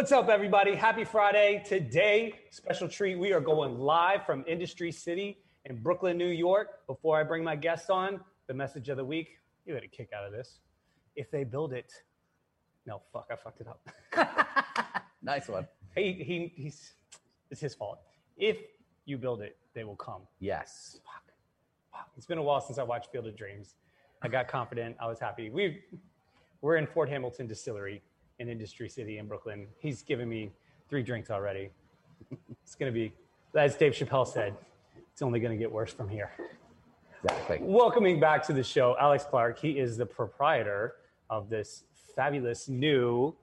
[0.00, 0.74] What's up, everybody?
[0.74, 1.62] Happy Friday.
[1.62, 3.18] Today, special treat.
[3.18, 5.36] We are going live from Industry City
[5.66, 6.86] in Brooklyn, New York.
[6.86, 9.32] Before I bring my guests on, the message of the week.
[9.66, 10.60] You get a kick out of this.
[11.16, 11.92] If they build it,
[12.86, 15.06] no, fuck, I fucked it up.
[15.22, 15.68] Nice one.
[15.94, 16.94] he, he, he's,
[17.50, 17.98] it's his fault.
[18.38, 18.56] If
[19.04, 20.22] you build it, they will come.
[20.38, 20.98] Yes.
[21.04, 21.34] Fuck.
[21.92, 22.06] Wow.
[22.16, 23.74] It's been a while since I watched Field of Dreams.
[24.22, 24.96] I got confident.
[24.98, 25.50] I was happy.
[25.50, 25.82] We,
[26.62, 28.00] we're in Fort Hamilton Distillery
[28.40, 29.68] in Industry City in Brooklyn.
[29.78, 30.50] He's given me
[30.88, 31.70] three drinks already.
[32.62, 33.12] It's going to be,
[33.54, 34.56] as Dave Chappelle said,
[35.12, 36.32] it's only going to get worse from here.
[37.22, 37.58] Exactly.
[37.60, 39.58] Welcoming back to the show, Alex Clark.
[39.58, 40.96] He is the proprietor
[41.28, 41.84] of this
[42.16, 43.36] fabulous new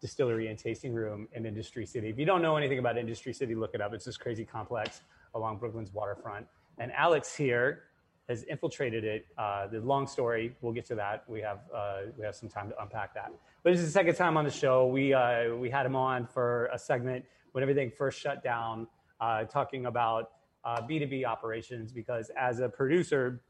[0.00, 2.08] distillery and tasting room in Industry City.
[2.08, 3.92] If you don't know anything about Industry City, look it up.
[3.92, 5.02] It's this crazy complex
[5.34, 6.46] along Brooklyn's waterfront.
[6.78, 7.82] And Alex here
[8.30, 9.26] has infiltrated it.
[9.36, 11.24] Uh, the long story, we'll get to that.
[11.26, 13.32] We have uh, we have some time to unpack that.
[13.62, 14.86] But this is the second time on the show.
[14.86, 18.86] We uh, we had him on for a segment when everything first shut down,
[19.20, 20.30] uh, talking about
[20.64, 23.42] uh, B2B operations because as a producer,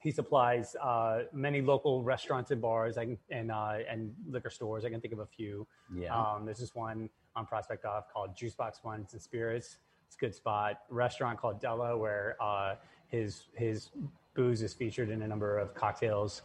[0.00, 4.84] he supplies uh, many local restaurants and bars and and, uh, and liquor stores.
[4.84, 5.66] I can think of a few.
[5.94, 6.16] Yeah.
[6.16, 9.78] Um, there's this one on Prospect Off called Juice Box Wines and Spirits.
[10.14, 10.78] It's a good spot.
[10.90, 12.76] A restaurant called Della where uh,
[13.08, 13.90] his his
[14.34, 16.42] booze is featured in a number of cocktails.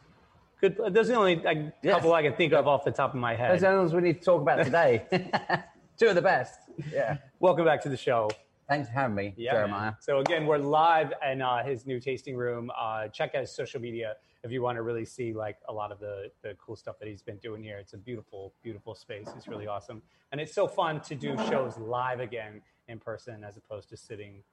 [0.59, 0.75] Good.
[0.77, 1.93] Those are the only like, Yes.
[1.93, 3.53] couple I can think of off the top of my head.
[3.53, 5.05] Those are the ones we need to talk about today.
[5.99, 6.59] Two of the best.
[6.91, 7.17] Yeah.
[7.39, 8.31] Welcome back to the show.
[8.67, 9.81] Thanks for having me, Jeremiah.
[9.81, 9.95] man.
[9.99, 12.71] So again, we're live in uh, his new tasting room.
[12.77, 15.91] Uh, check out his social media if you want to really see like a lot
[15.91, 17.77] of the the cool stuff that he's been doing here.
[17.77, 19.27] It's a beautiful, beautiful space.
[19.37, 20.01] It's really awesome,
[20.31, 24.43] and it's so fun to do shows live again in person as opposed to sitting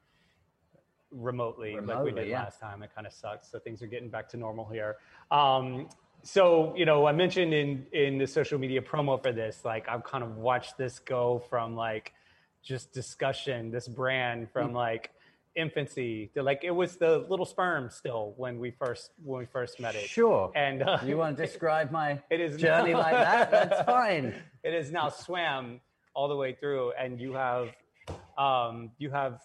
[1.11, 2.43] remotely, like we did yeah.
[2.43, 2.83] last time.
[2.83, 3.51] It kind of sucks.
[3.51, 4.97] So things are getting back to normal here.
[5.31, 5.89] Um,
[6.23, 10.05] so you know, I mentioned in in the social media promo for this, like I've
[10.05, 12.13] kind of watched this go from like
[12.63, 15.11] just discussion, this brand from like
[15.55, 19.81] infancy to like it was the little sperm still when we first when we first
[19.81, 20.09] met it.
[20.09, 20.53] Sure.
[20.55, 23.51] And uh, You want to describe my It is journey not- like that?
[23.51, 24.35] That's fine.
[24.63, 25.81] it is now swam
[26.15, 27.69] all the way through and you have
[28.39, 29.41] um, you have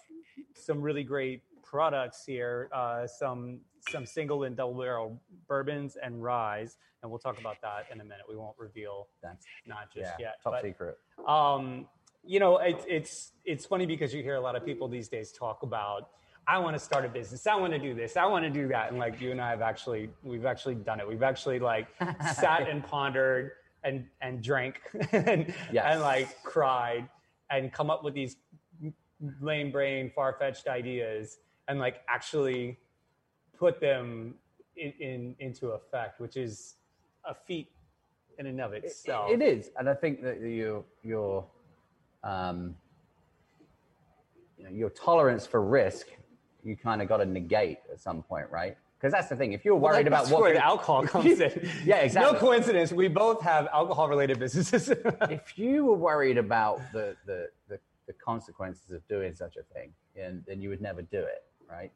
[0.53, 6.77] some really great products here uh, some some single and double barrel bourbons and ryes
[7.01, 8.25] and we'll talk about that in a minute.
[8.29, 10.97] We won't reveal That's not just yeah, yet top but, secret.
[11.27, 11.88] um,
[12.23, 15.31] you know it, it's it's funny because you hear a lot of people these days
[15.31, 16.09] talk about
[16.47, 17.47] i want to start a business.
[17.47, 18.16] I want to do this.
[18.17, 18.89] I want to do that.
[18.91, 21.07] And like you and i have actually we've actually done it.
[21.07, 21.88] We've actually like
[22.35, 23.51] sat and pondered
[23.83, 25.85] and and drank and, Yes.
[25.88, 27.07] and like cried
[27.50, 28.38] and come up with these
[29.41, 31.37] lame brain far-fetched ideas
[31.67, 32.77] and like actually
[33.57, 34.35] put them
[34.75, 36.75] in, in into effect which is
[37.25, 37.71] a feat
[38.39, 41.45] in and of itself It is, and I think that your your
[42.23, 42.75] um,
[44.57, 46.07] you know, your tolerance for risk,
[46.63, 48.77] you kind of got to negate at some point, right?
[48.97, 49.53] Because that's the thing.
[49.53, 51.69] If you're worried about what where the alcohol comes in.
[51.85, 52.33] Yeah, exactly.
[52.33, 52.91] No coincidence.
[52.91, 54.89] We both have alcohol-related businesses.
[55.29, 57.79] if you were worried about the, the, the,
[58.11, 61.91] the consequences of doing such a thing, and then you would never do it, right?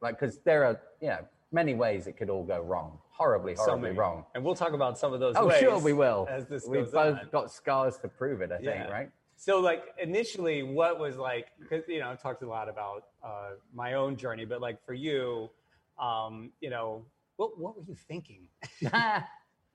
[0.00, 1.20] Like, because there are, you know,
[1.52, 3.98] many ways it could all go wrong, horribly, horribly many.
[3.98, 4.24] wrong.
[4.34, 5.34] and we'll talk about some of those.
[5.36, 6.26] Oh, sure, we will.
[6.30, 7.28] As this We've goes both on.
[7.30, 9.10] got scars to prove it, I think, right?
[9.36, 11.48] So, like initially, what was like?
[11.60, 14.94] Because you know, I've talked a lot about uh, my own journey, but like for
[14.94, 15.50] you,
[15.98, 17.04] um, you know,
[17.36, 18.48] what what were you thinking?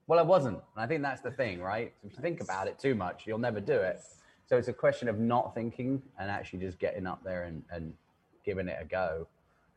[0.07, 0.57] well, I wasn't.
[0.75, 1.93] And I think that's the thing, right?
[2.03, 4.01] If you think about it too much, you'll never do it.
[4.49, 7.93] So it's a question of not thinking and actually just getting up there and, and
[8.43, 9.27] giving it a go.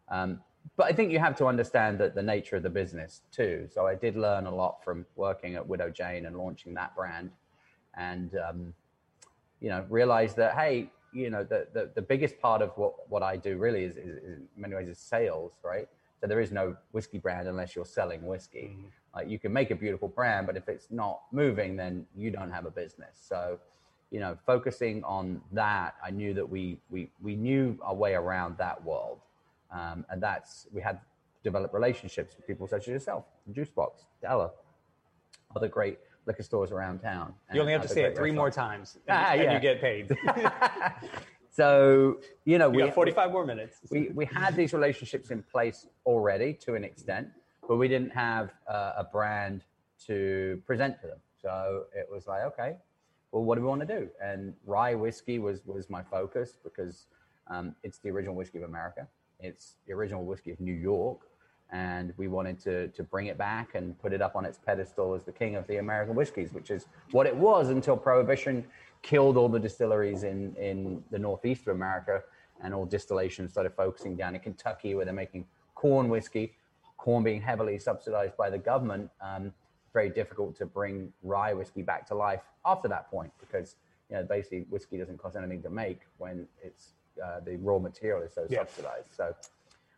[0.09, 0.41] Um,
[0.79, 3.69] but I think you have to understand that the nature of the business too.
[3.71, 7.33] So I did learn a lot from working at Widow Jane and launching that brand,
[7.99, 8.73] and um,
[9.61, 13.23] you know, realize that hey, you know, the, the the biggest part of what what
[13.23, 15.87] I do really is, is, is in many ways is sales, right?
[16.19, 18.75] So there is no whiskey brand unless you're selling whiskey.
[19.15, 22.51] Like you can make a beautiful brand, but if it's not moving, then you don't
[22.51, 23.19] have a business.
[23.21, 23.59] So,
[24.13, 28.59] you know, focusing on that, I knew that we we we knew our way around
[28.59, 29.19] that world,
[29.73, 31.01] um, and that's we had
[31.43, 34.51] developed relationships with people such as yourself, Juicebox, Della,
[35.57, 37.35] other great liquor stores around town.
[37.53, 39.55] You only have to say it three more times, and, Ah, and yeah.
[39.55, 40.15] you get paid.
[41.55, 43.77] So you know, We we got forty-five more minutes.
[43.91, 47.29] we, we had these relationships in place already to an extent,
[47.69, 49.63] but we didn't have uh, a brand
[50.07, 51.19] to present to them.
[51.43, 52.77] So it was like, okay,
[53.33, 54.09] well, what do we want to do?
[54.23, 57.07] And rye whiskey was was my focus because
[57.49, 59.09] um, it's the original whiskey of America.
[59.41, 61.21] It's the original whiskey of New York,
[61.73, 65.15] and we wanted to to bring it back and put it up on its pedestal
[65.15, 68.65] as the king of the American whiskeys, which is what it was until Prohibition
[69.01, 72.23] killed all the distilleries in in the northeast of America,
[72.63, 76.55] and all distillation started focusing down in Kentucky, where they're making corn whiskey.
[76.99, 79.53] Corn being heavily subsidized by the government, um,
[79.93, 83.77] very difficult to bring rye whiskey back to life after that point because
[84.11, 88.23] you know basically whiskey doesn't cost anything to make when it's uh, the raw material
[88.23, 88.61] is so Yeah.
[88.61, 89.09] subsidized.
[89.15, 89.35] So,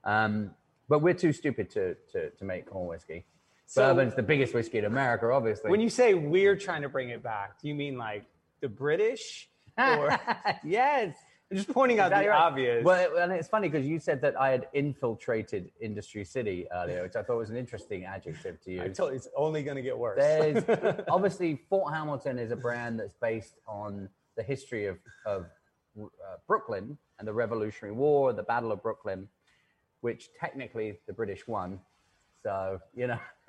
[0.04, 0.50] um,
[0.88, 3.24] but we're too stupid to to, to make corn whiskey.
[3.66, 5.70] So- Bourbon's the biggest whiskey in America, obviously.
[5.70, 8.24] When you say we're trying to bring it back, do you mean like
[8.60, 9.48] the British?
[9.76, 10.16] Or
[10.62, 11.16] yes,
[11.52, 12.40] just pointing out Exactly the right.
[12.40, 12.84] obvious.
[12.84, 17.16] Well, and it's funny because you said that I had infiltrated Industry City earlier, which
[17.16, 18.98] I thought was an interesting adjective to I use.
[18.98, 20.18] you it's only going to get worse.
[20.18, 20.64] There's
[21.08, 25.46] obviously Fort Hamilton is a brand that's based on the history of, of
[26.00, 26.06] uh,
[26.46, 29.28] Brooklyn and the Revolutionary War, the Battle of Brooklyn,
[30.00, 31.78] which technically the British won.
[32.42, 33.18] So you know,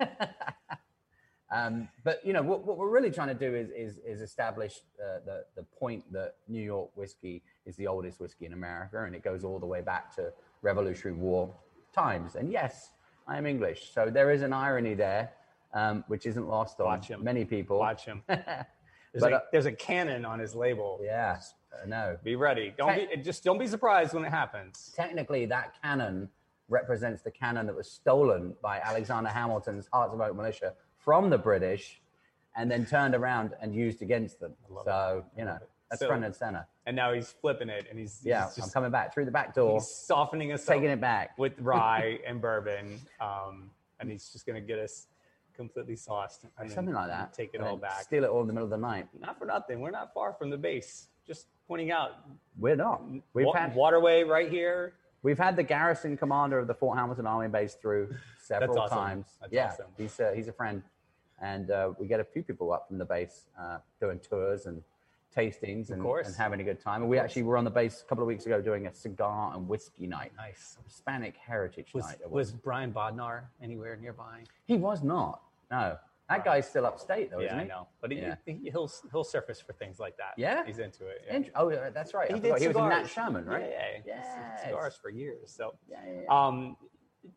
[1.50, 4.80] um, but you know what, what we're really trying to do is is, is establish
[5.00, 9.14] uh, the the point that New York whiskey is the oldest whiskey in America, and
[9.14, 10.32] it goes all the way back to
[10.62, 11.54] Revolutionary War
[11.94, 12.34] times.
[12.34, 12.90] And yes,
[13.28, 15.30] I am English, so there is an irony there,
[15.72, 17.22] um, which isn't lost on Watch him.
[17.22, 17.78] many people.
[17.78, 18.22] Watch him.
[18.28, 21.00] There's, But, a, uh, there's a cannon on his label.
[21.02, 21.38] Yeah,
[21.82, 22.18] I know.
[22.22, 22.74] Be ready.
[22.76, 24.92] Don't be just don't be surprised when it happens.
[24.94, 26.28] Technically, that cannon
[26.68, 30.74] represents the cannon that was stolen by Alexander Hamilton's Hearts of Oak militia
[31.06, 32.02] from the British,
[32.56, 34.52] and then turned around and used against them.
[34.84, 35.58] So you know
[35.88, 36.66] that's So- front and center.
[36.84, 39.54] And now he's flipping it, and he's, Yeah, he's I'm coming back through the back
[39.54, 41.36] door, he's softening us taking up it back.
[41.36, 45.06] with rye and bourbon, um, and he's just gonna get us
[45.54, 46.44] completely sauced.
[46.58, 47.32] And Something like that.
[47.32, 48.02] Take it and all back.
[48.02, 49.08] Steal it all in the middle of the night.
[49.18, 49.80] Not for nothing.
[49.80, 51.08] We're not far from the base.
[51.26, 52.10] Just pointing out
[52.58, 53.02] We're not.
[53.32, 54.92] We've wa- had waterway right here.
[55.22, 58.96] we've had the garrison commander of the Fort Hamilton Army base through several awesome.
[58.98, 59.26] times.
[59.40, 59.86] That's yeah, awesome.
[59.96, 60.84] he's uh, he's a friend,
[61.40, 64.82] and uh, we get a few people up from the base uh, doing tours and
[65.36, 67.02] tastings and, and having a good time.
[67.02, 69.52] And we actually were on the base a couple of weeks ago doing a cigar
[69.54, 70.78] and whiskey night, Nice.
[70.86, 72.30] Hispanic Heritage Was Night.
[72.30, 74.44] was Brian Bodnar anywhere nearby?
[74.66, 75.42] he was not?
[75.70, 75.98] No,
[76.30, 77.64] that guy's still upstate though, yeah, isn't he?
[77.64, 77.88] I know.
[78.00, 78.36] But he, Yeah.
[78.46, 80.32] he, he'll he'll surface for things like that.
[80.38, 80.64] Yeah?
[80.64, 81.22] he's into it.
[81.26, 81.40] Yeah.
[81.54, 82.32] Oh, that's right.
[82.32, 83.04] He did he was a Nat.
[83.06, 83.66] Sherman, right?
[83.68, 84.14] Yeah, yeah.
[84.24, 84.62] Yes.
[84.64, 85.52] Cigars for years.
[85.54, 86.46] So, Yeah, yeah, yeah.
[86.46, 86.76] um,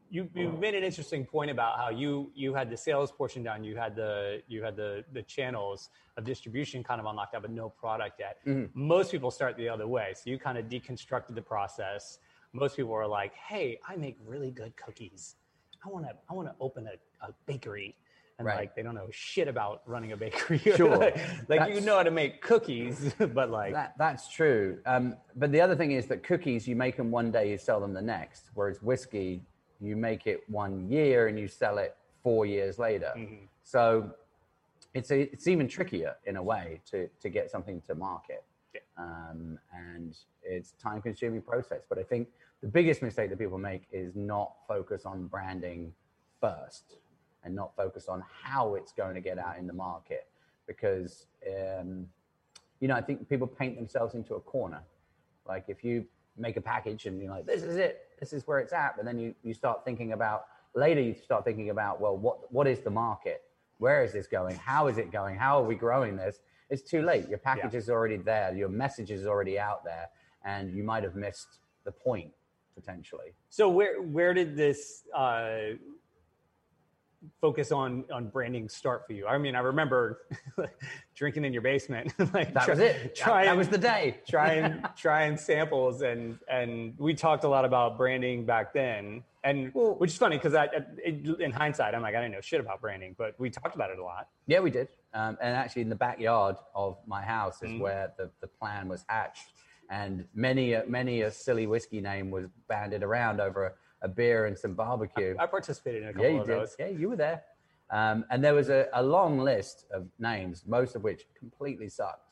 [0.10, 3.64] you you made an interesting point about how you you had the sales portion down,
[3.64, 7.52] you had the you had the the channels of distribution kind of unlocked out, but
[7.52, 8.38] no product yet.
[8.46, 8.66] Mm-hmm.
[8.74, 12.20] Most people start the other way, so you kind of deconstructed the process.
[12.54, 15.36] Most people are like, "Hey, I make really good cookies.
[15.86, 17.96] I want to I want to open a, a bakery."
[18.40, 18.56] And Right.
[18.56, 20.60] like they don't know shit about running a bakery.
[20.78, 21.12] Sure.
[21.50, 24.80] like you know how to make cookies, but like That, that's true.
[24.86, 27.82] Um, but the other thing is that cookies, you make them one day, you sell
[27.82, 28.52] them the next.
[28.54, 29.44] Whereas whiskey,
[29.80, 33.14] you make it one year and you sell it four years later.
[33.18, 33.46] Mm-hmm.
[33.64, 34.12] So
[34.94, 38.44] it's a, it's even trickier in a way to to get something to market.
[38.74, 38.82] Yeah.
[38.98, 41.82] Um, and it's time consuming process.
[41.88, 42.28] But I think
[42.62, 45.94] the biggest mistake that people make is not focus on branding
[46.42, 46.98] first
[47.44, 50.28] and not focus on how it's going to get out in the market
[50.68, 52.06] because um,
[52.80, 54.82] you know, I think people paint themselves into a corner.
[55.48, 56.06] Like if you
[56.38, 59.06] make a package and you're like, this is it, this is where it's at, but
[59.06, 60.46] then you, you start thinking about
[60.76, 63.42] later you start thinking about, well, what what is the market?
[63.78, 64.56] Where is this going?
[64.58, 65.38] How is it going?
[65.38, 66.40] How are we growing this?
[66.70, 67.28] It's too late.
[67.28, 70.10] Your package is already there, your message is already out there,
[70.46, 72.32] and you might have missed the point
[72.76, 73.34] potentially.
[73.50, 75.76] So where where did this uh,
[77.42, 79.28] focus on on branding start for you?
[79.28, 80.22] I mean, I remember
[81.16, 82.14] drinking in your basement.
[82.34, 83.16] like That try- was it.
[83.16, 84.20] Try that and, was the day.
[84.30, 89.24] trying trying samples and and we talked a lot about branding back then.
[89.44, 90.68] And Well- which is funny because I,
[91.06, 94.00] in hindsight, I'm like I didn't know shit about branding, but we talked about it
[94.00, 94.28] a lot.
[94.48, 94.90] Yeah, we did.
[95.14, 97.80] Um, and actually, in the backyard of my house is Mhm.
[97.80, 99.54] where the, the plan was hatched.
[99.90, 104.46] And many, a- many a silly whiskey name was banded around over a, a beer
[104.46, 105.36] and some barbecue.
[105.40, 106.60] I participated in a couple yeah, you of did.
[106.60, 106.76] those.
[106.80, 107.44] Yeah, you were there.
[107.92, 112.30] Um, and there was a, a long list of names, most of which completely sucked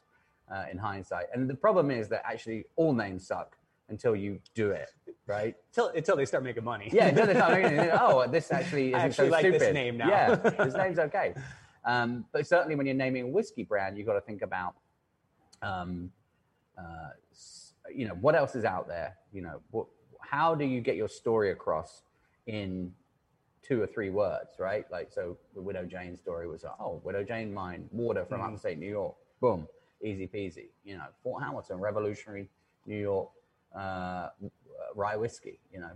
[0.54, 1.26] uh, in hindsight.
[1.34, 3.58] And the problem is that actually all names suck
[3.90, 4.92] until you do it,
[5.26, 5.56] right?
[5.72, 6.90] Until, until they start making money.
[6.92, 9.62] Yeah, until they start making it, oh, this actually isn't actually so like stupid.
[9.62, 10.10] this name now.
[10.10, 11.34] Yeah, this name's okay.
[11.86, 14.76] Um, but certainly when you're naming a whiskey brand, you've got to think about,
[15.62, 16.12] um,
[16.78, 17.10] uh,
[17.94, 19.16] you know, what else is out there?
[19.32, 19.88] You know, what,
[20.30, 22.04] how do you get your story across
[22.48, 22.94] in
[23.64, 24.86] two or three words, right?
[24.92, 28.54] Like, so the Widow Jane story was, oh, Widow Jane mine, water from Mhm.
[28.54, 29.68] upstate New York, boom,
[30.02, 30.68] easy peasy.
[30.84, 32.50] You know, Fort Hamilton, revolutionary
[32.86, 33.30] New York
[33.76, 34.30] uh,
[34.96, 35.92] rye whiskey, you know.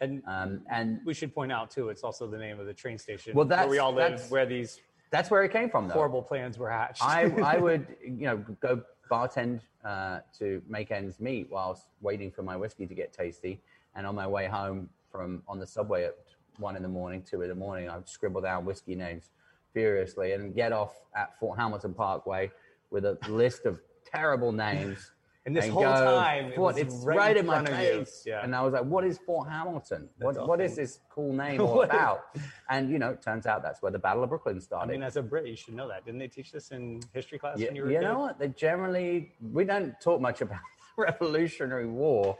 [0.00, 2.98] And Um, and we should point out too, it's also the name of the train
[2.98, 5.86] station Well, where we that's- all live, that's- where these that's where it came from,
[5.88, 5.94] though.
[5.94, 7.02] horrible plans were hatched.
[7.02, 12.42] I, I would, you know, go bartend uh, to make ends meet whilst waiting for
[12.42, 13.62] my whiskey to get tasty.
[13.96, 16.14] And on my way home from on the subway at
[16.58, 19.30] one in the morning, two in the morning, I'd scribble down whiskey names
[19.72, 22.50] furiously and get off at Fort Hamilton Parkway
[22.90, 25.10] with a list of terrible names.
[25.46, 27.68] And this and whole go, time, it "Fort- was it's right right, in my front
[27.68, 28.24] of you." face.
[28.26, 28.42] Yeah.
[28.42, 30.08] And I was like, what is Fort Hamilton?
[30.18, 32.22] What, what is this cool name all about?
[32.68, 34.90] And, you know, it turns out that's where the Battle of Brooklyn started.
[34.90, 36.04] I mean, as a Brit, you should know that.
[36.04, 38.40] Didn't they teach this in history class Yeah, when you were you know what?
[38.40, 40.58] They generally we don't talk much about
[40.96, 42.36] Revolutionary War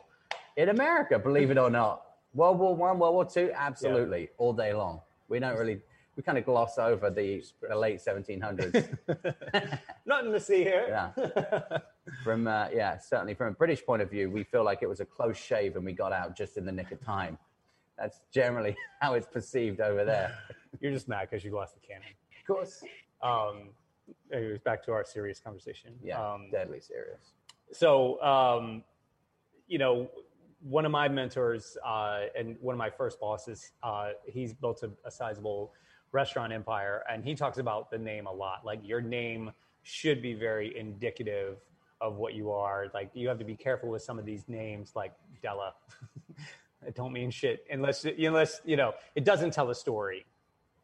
[0.56, 2.02] in America, believe it or not.
[2.34, 5.00] World War One, World War Two, absolutely, all day long.
[5.28, 5.80] We don't really
[6.16, 8.98] we kind of gloss over the, the late 1700s.
[10.06, 10.86] Nothing to see here.
[10.88, 11.78] Yeah.
[12.24, 15.00] from uh, yeah, certainly from a British point of view, we feel like it was
[15.00, 17.36] a close shave and we got out just in the nick of time.
[17.98, 20.34] That's generally how it's perceived over there.
[20.80, 22.08] You're just mad because you lost the cannon.
[22.40, 22.82] Of course.
[23.22, 23.70] Um,
[24.30, 25.94] was back to our serious conversation.
[26.02, 27.32] Yeah, Um, deadly serious.
[27.72, 28.84] so um,
[29.68, 30.08] you know
[30.60, 34.90] one of my mentors uh, and one of my first bosses uh, he's built a,
[35.04, 35.72] a sizable
[36.12, 38.64] restaurant empire and he talks about the name a lot.
[38.64, 41.58] Like your name should be very indicative
[42.00, 42.86] of what you are.
[42.94, 45.74] Like you have to be careful with some of these names like della.
[46.86, 50.24] It don't mean shit unless unless you know it doesn't tell a story.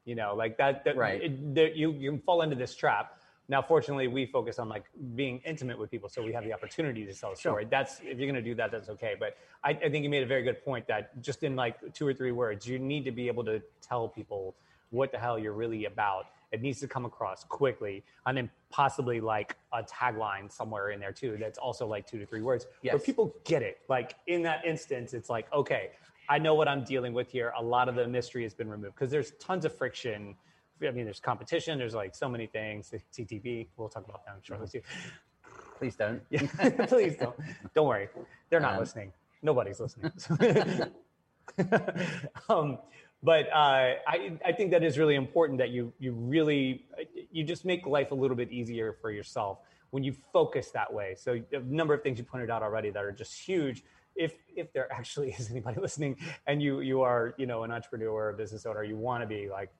[0.04, 1.22] You know like that, that Right.
[1.22, 3.20] it, there, you, you can fall into this trap
[3.52, 7.04] now fortunately we focus on like being intimate with people so we have the opportunity
[7.04, 7.66] to tell a story.
[7.70, 10.22] That's if you're going to do that that's okay but I, I think you made
[10.22, 13.12] a very good point that just in like two or three words you need to
[13.12, 14.56] be able to tell people
[14.90, 16.26] what the hell you're really about.
[16.50, 21.12] It needs to come across quickly and then possibly like a tagline somewhere in there
[21.12, 22.66] too that's also like two to three words.
[22.94, 23.80] Where people get it.
[23.88, 25.90] Like in that instance it's like okay
[26.28, 27.52] i know what i'm dealing with here.
[27.58, 30.36] A lot of the mystery has been removed because there's tons of friction
[30.88, 31.78] I mean, there's competition.
[31.78, 32.92] There's like so many things.
[33.16, 33.68] TTB.
[33.76, 34.82] We'll talk about them shortly too.
[35.78, 36.22] Please don't.
[36.30, 36.46] Yeah,
[36.86, 37.36] please don't.
[37.74, 38.08] Don't worry.
[38.50, 39.12] They're not Um, listening.
[39.42, 40.12] Nobody's listening.
[42.48, 42.78] um,
[43.22, 46.86] but uh, I, I think that is really important that you you really
[47.30, 49.58] you just make life a little bit easier for yourself
[49.90, 51.14] when you focus that way.
[51.16, 53.84] So a number of things you pointed out already that are just huge.
[54.14, 58.10] If if there actually is anybody listening, and you you are you know an entrepreneur
[58.10, 59.70] or a business owner, you want to be like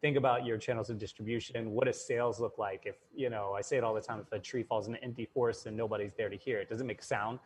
[0.00, 1.70] think about your channels of distribution.
[1.72, 2.82] What does sales look like?
[2.86, 4.20] If you know, I say it all the time.
[4.20, 6.80] If a tree falls in an empty forest and nobody's there to hear it, does
[6.80, 7.38] it make sound?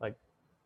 [0.00, 0.14] Like,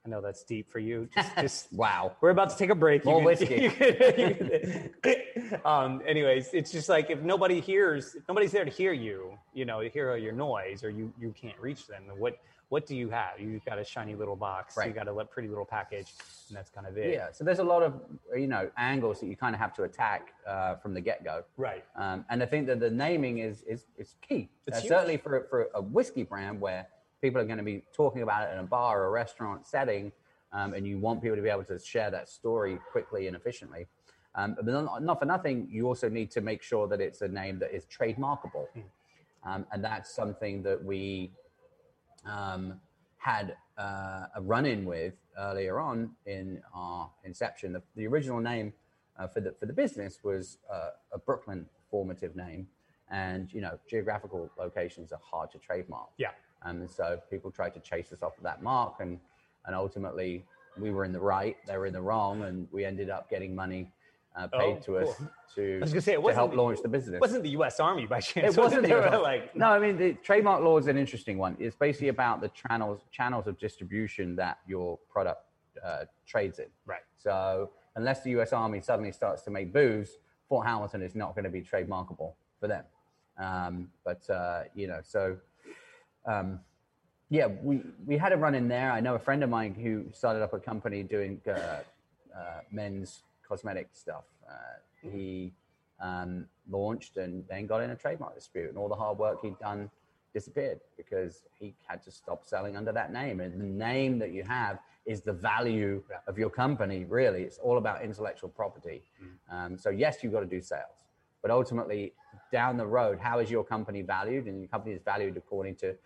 [0.05, 1.09] I know that's deep for you.
[1.15, 2.17] Just, just Wow.
[2.21, 3.05] we're about to take a break.
[3.05, 3.55] More whiskey.
[3.63, 8.65] you can- you can- um, anyways, it's just like if nobody hears, if nobody's there
[8.65, 12.05] to hear you, you know, hear your noise, or you you can't reach them.
[12.19, 12.39] What
[12.69, 13.41] what do you have?
[13.41, 14.77] You've got a shiny little box.
[14.77, 14.95] You Right.
[14.95, 16.13] got a pretty little package,
[16.49, 17.15] and that's kind of it.
[17.15, 17.33] Yeah.
[17.33, 18.01] So there's a lot of
[18.37, 21.45] you know angles that you kind of have to attack uh, from the get go.
[21.57, 21.85] Right.
[21.97, 24.51] Um, and I think that the naming is is, is key.
[24.71, 26.87] Uh, certainly for for a whiskey brand where
[27.23, 30.13] people are going to be talking about it in a bar or a restaurant setting,
[30.53, 33.87] um, and you want people to be able to share that story quickly and efficiently.
[34.35, 37.29] Um, but not, not for nothing, you also need to make sure that it's a
[37.29, 38.67] name that is trademarkable,
[39.45, 41.33] um, and that's something that we
[42.29, 42.81] um,
[43.19, 47.73] had uh, a run-in with earlier on in our inception.
[47.73, 48.73] The, the original name
[49.19, 52.69] uh, for the for the business was uh, a Brooklyn formative name,
[53.11, 56.11] and you know geographical locations are hard to trademark.
[56.19, 56.31] Yeah.
[56.63, 59.19] Um, and so people tried to chase us off of that mark, and
[59.67, 60.45] and ultimately
[60.79, 63.55] we were in the right, they were in the wrong, and we ended up getting
[63.55, 63.91] money
[64.37, 65.17] uh, paid Oh, to us
[65.55, 67.15] to, I was gonna say, it to help the- launch the business.
[67.17, 67.81] It wasn't the U.S.
[67.81, 68.57] Army by chance.
[68.57, 70.97] It wasn't They the were US like no, I mean the trademark law is an
[70.97, 71.57] interesting one.
[71.59, 75.43] It's basically about the channels channels of distribution that your product
[75.85, 76.67] uh, trades in.
[76.87, 77.03] Right.
[77.17, 78.53] So unless the U.S.
[78.53, 80.19] Army suddenly starts to make booze,
[80.49, 82.85] Fort Hamilton is not going to be trademarkable for them.
[83.39, 85.37] Um, but uh, you know, so
[86.27, 86.61] um,
[87.31, 88.91] yeah, we we had a run in there.
[88.93, 91.81] I know a friend of mine who started up a company doing uh, uh,
[92.71, 94.25] men's cosmetic stuff.
[94.49, 94.53] Uh,
[95.03, 95.53] he
[96.01, 99.59] um, launched and then got in a trademark dispute, and all the hard work he'd
[99.59, 99.91] done
[100.35, 103.41] disappeared because he had to stop selling under that name.
[103.41, 106.19] And the name that you have is the value Yeah.
[106.27, 107.05] of your company.
[107.05, 109.03] Really, it's all about intellectual property.
[109.51, 111.07] Um, so yes, you've got to do sales,
[111.41, 112.13] but ultimately,
[112.53, 114.47] down the road, how is your company valued?
[114.47, 115.97] And your company is valued according to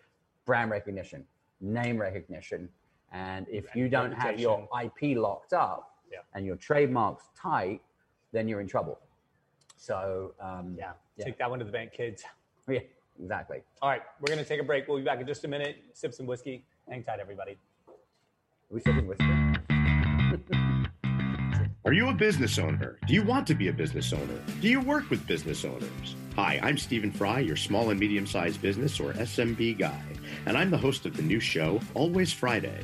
[0.45, 1.25] brand recognition,
[1.59, 2.69] name recognition,
[3.11, 6.19] and if you don't have your IP locked up Yeah.
[6.35, 7.81] and your trademarks tight,
[8.31, 8.99] then you're in trouble.
[9.77, 11.25] So um, yeah, Yeah.
[11.25, 12.23] take that one to the bank, kids.
[12.69, 12.79] yeah,
[13.19, 13.61] exactly.
[13.81, 14.87] All right, we're gonna take a break.
[14.87, 15.77] We'll be back in just a minute.
[15.93, 16.65] Sip some whiskey.
[16.87, 17.57] Hang tight, everybody.
[17.87, 17.93] Are
[18.69, 19.25] we sipping whiskey?
[21.85, 22.97] Are you a business owner?
[23.07, 24.41] Do you want to be a business owner?
[24.61, 26.15] Do you work with business owners?
[26.35, 30.01] Hi, I'm Stephen Fry, your small and medium sized business or SMB guy,
[30.45, 32.83] and I'm the host of the new show, Always Friday.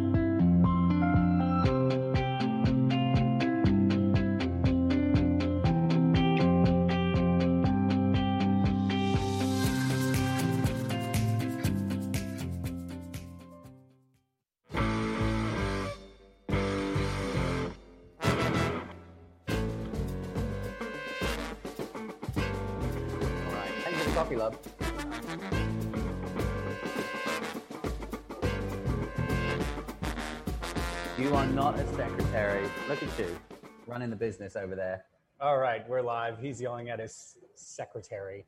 [34.31, 35.03] Business over there.
[35.41, 36.39] All right, we're live.
[36.39, 38.45] He's yelling at his secretary.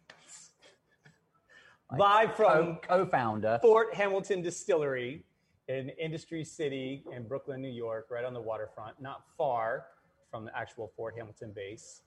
[1.99, 3.59] Live from Co- co-founder.
[3.61, 5.25] Fort Hamilton Distillery
[5.67, 9.87] in Industry City in Brooklyn, New York, right on the waterfront, not far
[10.31, 12.03] from the actual Fort Hamilton base.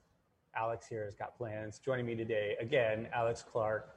[0.55, 1.77] Alex here has got plans.
[1.77, 3.95] Joining me today, again, Alex Clark.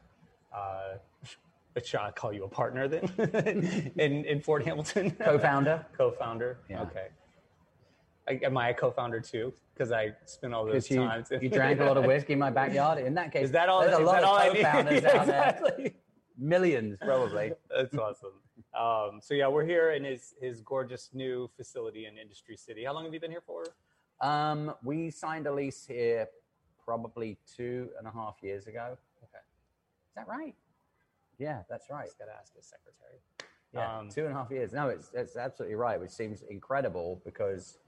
[0.55, 0.99] Uh,
[1.83, 5.13] shall I call you a partner then in, in Fort Hamilton?
[5.13, 5.87] Co-founder.
[5.97, 6.59] co-founder.
[6.69, 6.83] Yeah.
[6.83, 7.07] Okay.
[8.29, 9.53] I, am I a co-founder too?
[9.75, 11.29] Because I spent all those you, times.
[11.41, 12.99] you drank a lot of whiskey in my backyard.
[13.05, 13.81] In that case, Is that all?
[13.81, 15.49] There's a lot of co-founders Yeah, out there.
[15.59, 15.95] exactly.
[16.39, 17.53] Millions, probably.
[17.75, 18.33] That's awesome.
[18.79, 22.85] Um, so yeah, we're here in his his gorgeous new facility in Industry City.
[22.85, 23.65] How long have you been here for?
[24.21, 26.29] Um, we signed a lease here
[26.85, 28.97] probably two and a half years ago.
[29.23, 29.39] Okay.
[30.09, 30.55] Is that right?
[31.39, 32.05] Yeah, that's right.
[32.07, 33.19] Just gotta ask his secretary.
[33.73, 34.73] Yeah, Um, two and a half years.
[34.73, 37.79] No, it's it's absolutely right, which seems incredible because,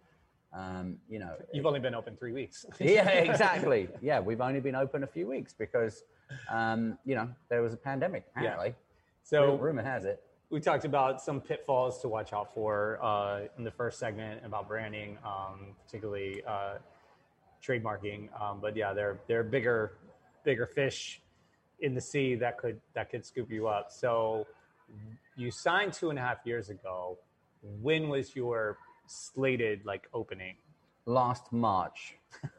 [0.53, 2.67] um, you know, You've only been open three weeks.
[2.79, 3.89] yeah, exactly.
[4.01, 6.05] Yeah, we've only been open a few weeks because,
[6.51, 8.25] um, you know, there was a pandemic.
[8.37, 8.75] Apparently,
[9.23, 10.23] So rumor has it.
[10.51, 14.69] we talked about some pitfalls to watch out for uh, in the first segment about
[14.69, 16.75] branding, um, particularly uh,
[17.67, 18.29] trademarking.
[18.41, 19.93] Um, but yeah, they're they're bigger
[20.45, 21.23] bigger fish
[21.81, 23.91] in the sea that could that could scoop you up.
[23.91, 24.47] So
[25.37, 27.19] you signed two and a half years ago.
[27.81, 30.57] When was your slated like opening?
[31.07, 32.17] Last March.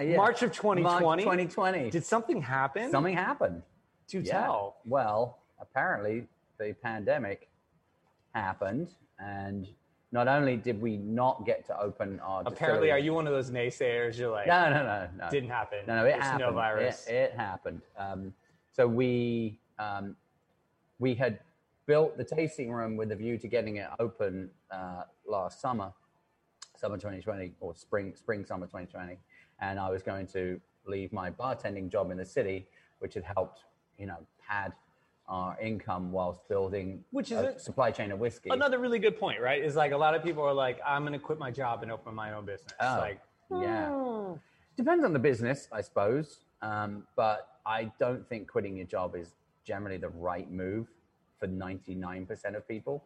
[0.00, 0.16] Yeah.
[0.16, 0.82] March of 2020?
[0.82, 1.90] March 2020.
[1.90, 2.90] Did something happen?
[2.90, 3.62] Something happened.
[4.08, 4.42] to Yeah.
[4.42, 4.76] tell.
[4.84, 6.26] Well, apparently
[6.58, 7.48] the pandemic
[8.34, 9.66] happened, and
[10.12, 13.32] not only did we not get to open our Apparently, distillery- are you one of
[13.32, 14.18] those naysayers?
[14.18, 15.30] You're like, No, no, no, no.
[15.30, 15.78] didn't happen.
[15.86, 16.40] No, no, it There's happened.
[16.40, 17.06] No virus.
[17.06, 17.80] It, it happened.
[17.98, 18.32] Um,
[18.72, 20.16] so we um,
[20.98, 21.38] we had
[21.86, 25.92] built the tasting room with a view to getting it open uh, last summer,
[26.76, 29.18] summer 2020 or spring spring summer 2020,
[29.60, 32.66] and I was going to leave my bartending job in the city,
[32.98, 33.60] which had helped
[33.98, 34.72] you know pad
[35.26, 38.50] our income whilst building Which is a a- supply chain of whiskey.
[38.50, 39.62] Another really good point, right?
[39.62, 41.90] Is like a lot of people are like, I'm going to quit my job and
[41.90, 42.74] open my own business.
[42.78, 42.98] Oh.
[42.98, 43.20] Like,
[43.50, 44.34] Yeah.
[44.76, 46.40] Depends on the business, I suppose.
[46.60, 49.32] Um, but I don't think quitting your job is
[49.64, 50.88] generally the right move
[51.38, 53.04] for 99% of people.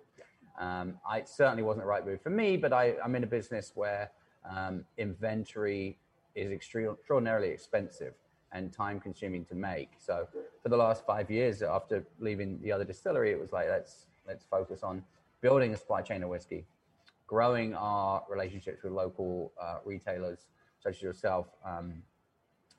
[0.58, 3.72] Um, I certainly wasn't the right move for me, but I, I'm in a business
[3.74, 4.10] where
[4.48, 5.98] um, inventory
[6.34, 8.14] is extraordinarily expensive
[8.52, 9.90] and time consuming to make.
[9.98, 10.26] So
[10.62, 14.44] for the last five years after leaving the other distillery, it was like, let's, let's
[14.44, 15.02] focus on
[15.40, 16.64] building a supply chain of whiskey,
[17.26, 20.46] growing our relationships with local uh, retailers,
[20.82, 22.02] such as yourself, um,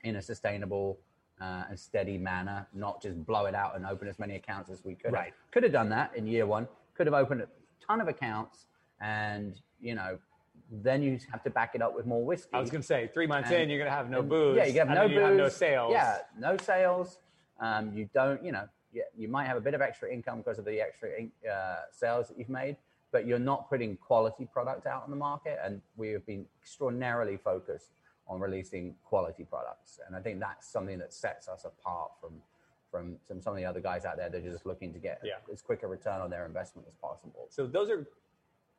[0.02, 0.98] in a sustainable
[1.40, 4.84] uh, and steady manner, not just blow it out and open as many accounts as
[4.84, 5.12] we could.
[5.12, 5.32] Right.
[5.52, 6.68] Could have done that in year one.
[6.94, 7.48] Could have opened a
[7.84, 8.66] ton of accounts,
[9.00, 10.18] and you know,
[10.70, 12.50] then you have to back it up with more whiskey.
[12.52, 14.28] I was going to say, three months And- in, you're going to have no and-
[14.28, 14.56] booze.
[14.58, 15.14] Yeah, you have no then booze.
[15.14, 15.92] you have no sales.
[15.92, 17.18] Yeah, no sales.
[17.58, 20.58] Um, you don't, you know, you, you might have a bit of extra income because
[20.58, 22.76] of the extra in- uh, sales that you've made,
[23.12, 25.58] but you're not putting quality product out on the market.
[25.64, 27.90] And we have been extraordinarily focused
[28.30, 29.98] on releasing quality products.
[30.06, 32.34] And I think that's something that sets us apart from
[32.90, 35.20] from some, some of the other guys out there that are just looking to get
[35.22, 35.34] Yeah.
[35.52, 37.46] as quick a return on their investment as possible.
[37.48, 38.04] So those are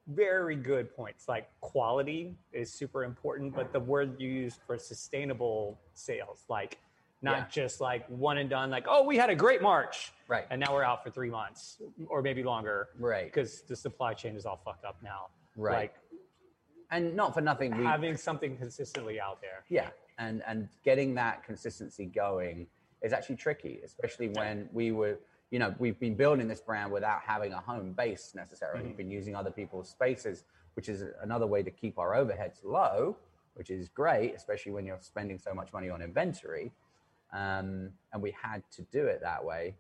[0.07, 1.29] very good points.
[1.29, 6.77] Like quality is super important, but the word you use for sustainable sales, like
[7.21, 7.47] not Yeah.
[7.47, 10.11] just like one and done, like, oh, we had a great March.
[10.27, 10.45] Right.
[10.49, 12.89] And now we're out for three months or maybe longer.
[12.99, 13.23] Right.
[13.27, 15.27] Because the supply chain is all fucked up now.
[15.55, 15.73] Right.
[15.73, 15.95] Like
[16.91, 19.63] And not for nothing, we, having something consistently out there.
[19.69, 22.67] Yeah, and and getting that consistency going
[23.01, 25.17] is actually tricky, especially when we were,
[25.49, 28.83] you know, we've been building this brand without having a home base necessarily.
[28.85, 30.43] We've been using other people's spaces,
[30.75, 33.17] which is another way to keep our overheads low,
[33.55, 36.71] which is great, especially when you're spending so much money on inventory.
[37.33, 39.75] Um, and we had to do it that way,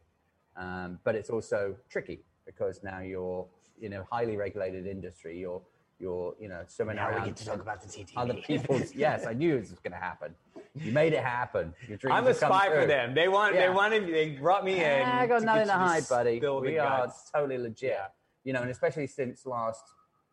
[0.55, 3.45] um, but it's also tricky because now you're
[3.81, 5.37] in a highly regulated industry.
[5.37, 5.61] You're
[6.01, 8.13] you're you know swimming around about the TTB.
[8.17, 8.93] other people's.
[8.95, 10.33] yes, I knew it was going to happen.
[10.75, 11.73] You made it happen.
[11.87, 13.13] Your I'm a spy for them.
[13.13, 13.53] They want.
[13.53, 13.69] They Yeah.
[13.73, 14.07] wanted.
[14.07, 15.01] They brought me in.
[15.03, 16.39] I got to nothing get to hide, buddy.
[16.39, 17.29] We are guts.
[17.33, 17.91] totally legit.
[17.91, 18.07] Yeah.
[18.43, 19.83] You know, and especially since last,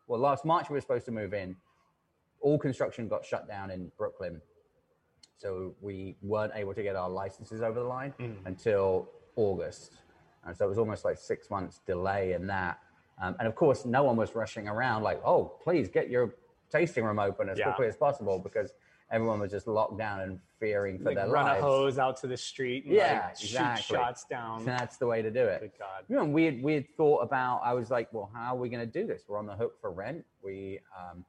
[0.07, 1.55] well, last March we were supposed to move in.
[2.41, 4.41] All construction got shut down in Brooklyn,
[5.37, 8.37] so we weren't able to get our licenses over the line Mm.
[8.45, 9.97] until August,
[10.45, 12.79] and so it was almost like six months delay in that.
[13.21, 16.35] Um, and of course, no one was rushing around like, "Oh, please get your
[16.69, 17.65] tasting room open as Yeah.
[17.65, 18.73] quickly as possible," because
[19.11, 21.61] everyone was just locked down and fearing for Like their run lives.
[21.63, 22.85] Run a hose out to the street.
[22.85, 24.65] And Yeah, like, shoot shots down.
[24.65, 25.61] That's the way to do it.
[25.61, 26.05] Good God.
[26.07, 27.61] You know, we had, we had thought about.
[27.63, 29.23] I was like, well, how are we going to do this?
[29.27, 30.25] We're on the hook for rent.
[30.41, 31.25] We um,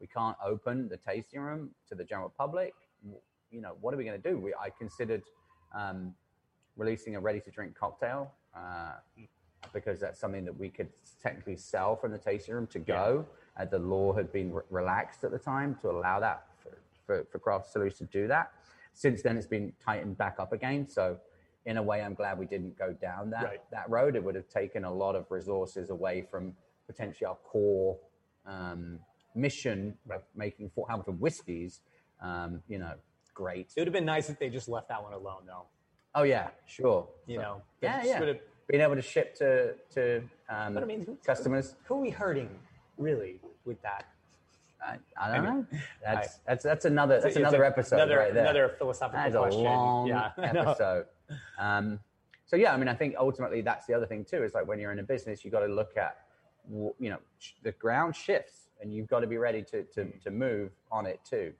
[0.00, 2.74] we can't open the tasting room to the general public.
[3.50, 4.38] You know, what are we going to do?
[4.38, 5.22] We I considered
[5.74, 6.14] um,
[6.76, 8.94] releasing a ready-to-drink cocktail uh,
[9.72, 10.88] because that's something that we could
[11.22, 13.26] technically sell from the tasting room to go.
[13.58, 17.24] Uh, the law had been re- relaxed at the time to allow that for, for,
[17.30, 18.52] for craft distilleries to do that.
[18.94, 20.88] Since then, it's been tightened back up again.
[20.88, 21.18] So,
[21.64, 23.60] in a way, I'm glad we didn't go down that Right.
[23.70, 24.16] that road.
[24.16, 26.54] It would have taken a lot of resources away from
[26.86, 27.96] potentially our core
[28.46, 28.98] um,
[29.34, 31.80] mission of making Fort Hamilton whiskies.
[32.20, 32.94] Um, you know,
[33.32, 33.72] great.
[33.76, 35.66] It would have been nice if they just left that one alone, though.
[36.14, 37.08] Oh yeah, sure.
[37.26, 38.32] You So- know, yeah, yeah.
[38.72, 41.74] Would've- Being able to ship to to um, But I mean, who- customers.
[41.84, 42.50] Who are we hurting,
[42.98, 44.04] really, with that?
[44.84, 45.66] I, I don't I know.
[46.04, 48.42] That's that's that's another that's It's another a- episode Another, right there.
[48.44, 49.62] another philosophical That is a question.
[49.64, 51.06] long yeah, episode.
[51.58, 52.00] Um,
[52.46, 54.42] so yeah, I mean, I think ultimately that's the other thing too.
[54.42, 56.16] Is like when you're in a business, you got to look at,
[56.68, 57.18] you know,
[57.62, 61.20] the ground shifts, and you've got to be ready to to, to move on it
[61.24, 61.52] too.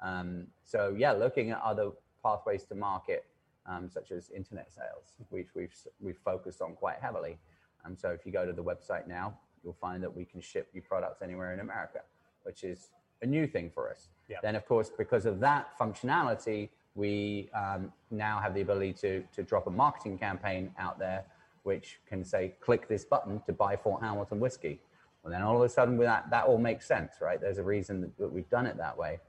[0.00, 1.90] Um, so yeah, looking at other
[2.24, 3.24] pathways to market,
[3.66, 7.38] um, such as internet sales, which we've we've focused on quite heavily.
[7.84, 10.68] And so if you go to the website now, you'll find that we can ship
[10.72, 12.00] you products anywhere in America,
[12.44, 12.90] which is
[13.22, 14.08] a new thing for us.
[14.28, 14.38] Yeah.
[14.42, 19.42] Then, of course, because of that functionality, we um, now have the ability to, to
[19.42, 21.24] drop a marketing campaign out there,
[21.62, 24.80] which can say, click this button to buy Fort Hamilton whiskey.
[25.22, 27.40] Well, then all of a sudden, with that, that all makes sense, right?
[27.40, 29.20] There's a reason that we've done it that way.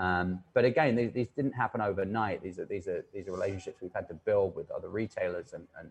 [0.00, 2.42] Um, but again, these, these didn't happen overnight.
[2.42, 5.66] These are these are these are relationships we've had to build with other retailers and
[5.78, 5.90] and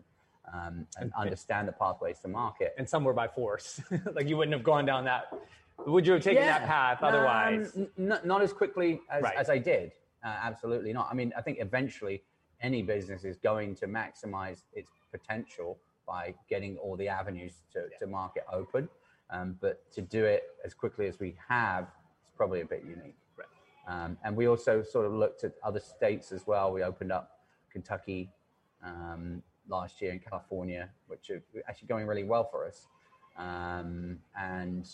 [0.52, 2.74] um, and understand the pathways to market.
[2.76, 3.80] And some were by force.
[4.14, 5.32] like you wouldn't have gone down that.
[5.86, 7.76] Would you have taken that path otherwise?
[7.76, 9.36] Um, n- not as quickly as, Right.
[9.36, 9.92] as I did.
[10.24, 11.08] Uh, absolutely not.
[11.10, 12.22] I mean, I think eventually
[12.60, 18.06] any business is going to maximize its potential by getting all the avenues to, to
[18.06, 18.88] market open.
[19.30, 21.84] Um, but to do it as quickly as we have,
[22.24, 23.16] it's probably a bit unique.
[23.86, 26.72] Um, and we also sort of looked at other states as well.
[26.72, 27.40] We opened up
[27.72, 28.30] Kentucky
[28.84, 32.86] um, last year in California, which are actually going really well for us.
[33.36, 34.88] Um, and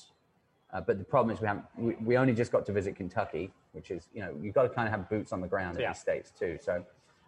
[0.73, 1.65] uh, but the problem is we haven't.
[1.77, 4.69] We, we only just got to visit Kentucky, which is you know you've got to
[4.69, 5.93] kind of have boots on the ground in Yeah.
[5.93, 6.59] these states too.
[6.61, 6.85] So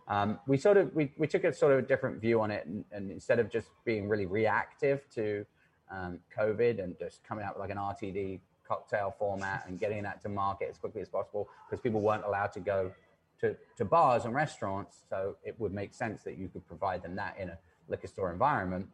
[0.09, 2.67] um, we sort of we, we took a sort of a different view on it,
[2.67, 5.45] and, and instead of just being really reactive to
[5.91, 10.21] um, COVID and just coming out with like an RTD cocktail format and getting that
[10.23, 12.93] to market as quickly as possible, because people weren't allowed to go
[13.41, 17.17] to, to bars and restaurants, so it would make sense that you could provide them
[17.17, 18.87] that in a liquor store environment.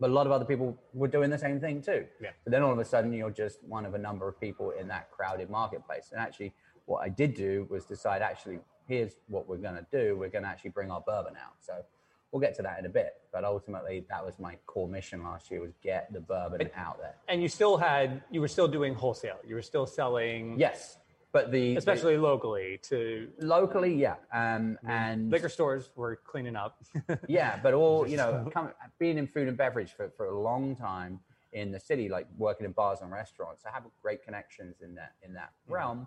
[0.00, 2.06] But a lot of other people were doing the same thing too.
[2.20, 2.30] Yeah.
[2.44, 4.86] But then all of a sudden, you're just one of a number of people in
[4.88, 6.10] that crowded marketplace.
[6.12, 6.52] And actually,
[6.86, 10.16] what I did do was decide actually, here's what we're going to do.
[10.16, 11.54] We're going to actually bring our bourbon out.
[11.60, 11.84] So
[12.32, 13.14] we'll get to that in a bit.
[13.32, 17.14] But ultimately, that was my core mission last year was get the bourbon out there.
[17.28, 19.38] And you still had, you were still doing wholesale.
[19.46, 20.98] You were still selling, Yes,
[21.32, 26.82] but the especially locally to locally, yeah, um, and liquor stores were cleaning up.
[27.28, 30.74] yeah, but all you know, come, being in food and beverage for, for a long
[30.74, 31.20] time
[31.52, 35.12] in the city, like working in bars and restaurants, I have great connections in that
[35.22, 36.06] in that realm,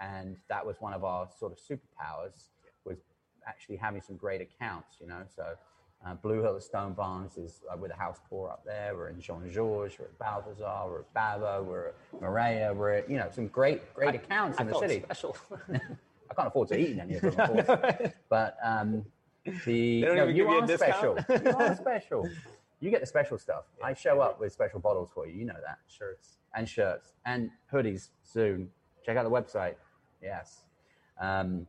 [0.00, 2.51] and that was one of our sort of superpowers
[3.46, 5.22] actually having some great accounts, you know.
[5.34, 5.44] So
[6.04, 8.94] uh, Blue Hill at Stone Barns is uh, with a house pour up there.
[8.96, 13.10] We're in Jean Georges, we're at Balthazar, we're at Babbo, we're at Marea, we're at
[13.10, 15.00] you know some great great accounts I in the city.
[15.04, 15.36] special.
[16.30, 18.12] I can't afford to eat in any of them, of course.
[18.30, 19.04] but um,
[19.66, 21.18] the no, you are special.
[21.28, 22.28] you are special.
[22.80, 23.64] You get the special stuff.
[23.82, 25.34] I show up with special bottles for you.
[25.34, 25.78] You know that.
[25.86, 26.38] Shirts.
[26.54, 28.70] And shirts and hoodies soon.
[29.06, 29.76] Check out the website.
[30.22, 30.62] Yes.
[31.20, 31.66] Um,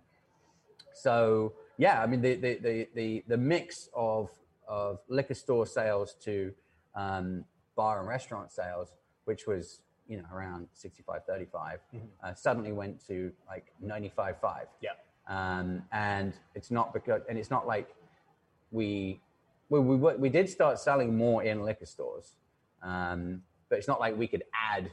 [0.94, 4.30] so yeah, I mean the the the the, the mix of
[4.68, 6.54] of liquor store sales to
[6.96, 7.44] um,
[7.76, 8.90] bar and restaurant sales,
[9.26, 11.80] which was you know around 65 35
[12.24, 14.90] uh, suddenly went to like 95 5 Yeah.
[15.28, 17.88] um, and it's not because and it's not like
[18.72, 19.20] we
[19.70, 22.36] we, we we did start selling more in liquor stores
[22.82, 24.92] um, but it's not like we could add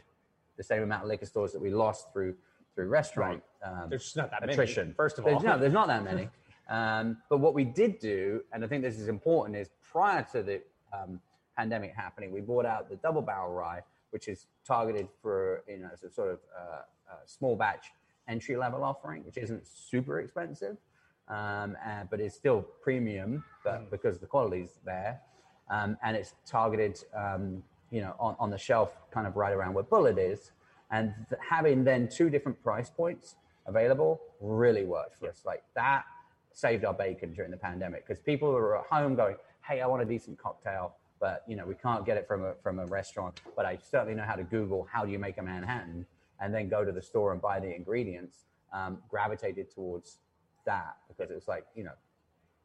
[0.57, 2.35] the same amount of liquor stores that we lost through
[2.77, 4.53] through restaurant um, There's just not that many.
[4.53, 4.95] attrition.
[4.97, 6.29] First of There's- all, no, there's not that many.
[6.71, 10.43] Um, but what we did do, and I think this is important, is prior to
[10.43, 11.21] the um,
[11.59, 15.89] pandemic happening, we brought out the double barrel rye, which is targeted for you know
[15.93, 17.87] as a sort of uh, uh, small batch
[18.29, 20.77] entry level offering, which isn't super expensive,
[21.29, 25.21] um, and, but it's still premium, but because the quality's there,
[25.71, 29.75] um, and it's targeted, um, you know, on, on the shelf, kind of right around
[29.75, 30.53] where Bulleit is,
[30.93, 33.35] and th- having then two different price points
[33.67, 35.43] available really worked for us.
[35.45, 36.05] Like that
[36.53, 39.37] saved our bacon during the pandemic because people were at home going,
[39.67, 42.55] "Hey, I want a decent cocktail." But you know we can't get it from a
[42.63, 43.41] from a restaurant.
[43.57, 46.07] But I certainly know how to Google how do you make a Manhattan,
[46.41, 48.47] and then go to the store and buy the ingredients.
[48.73, 50.19] Um, gravitated towards
[50.65, 51.93] that because it was like you know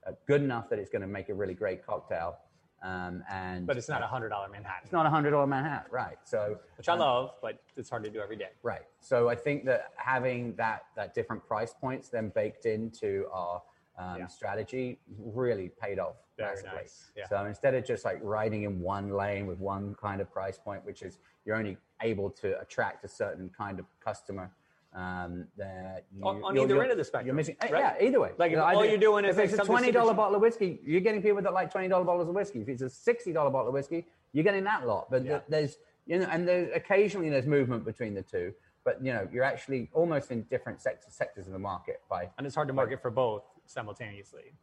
[0.06, 2.38] uh, good enough that it's going to make a really great cocktail,
[2.84, 5.92] um, and but it's not a hundred dollar Manhattan, it's not a hundred dollar Manhattan,
[5.92, 6.18] right?
[6.24, 8.50] So which I love, but it's hard to do every day.
[8.62, 8.84] Right.
[9.00, 13.62] So I think that having that that different price points then baked into our
[13.98, 14.28] um, Yeah.
[14.28, 16.16] strategy really paid off.
[16.38, 16.76] Very massively.
[16.78, 17.12] nice.
[17.16, 17.28] Yeah.
[17.28, 20.86] So instead of just like riding in one lane with one kind of price point,
[20.86, 24.52] which is you're only able to attract a certain kind of customer.
[24.94, 27.98] Um, that you, On- on either end of the spectrum, You're missing, eh, right?
[28.00, 28.32] yeah, either way.
[28.38, 30.42] Like, if You know, all you're doing is, if it's a twenty dollar bottle of
[30.42, 32.62] whiskey, you're getting people that like twenty dollar bottles of whiskey.
[32.62, 35.12] If it's a sixty dollar bottle of whiskey, you're getting that lot.
[35.12, 35.42] But Yeah.
[35.50, 38.54] there's you know, and there's occasionally there's movement between the two.
[38.86, 42.48] But you know, you're actually almost in different sectors sectors of the market by And
[42.48, 44.54] it's hard to market for both simultaneously.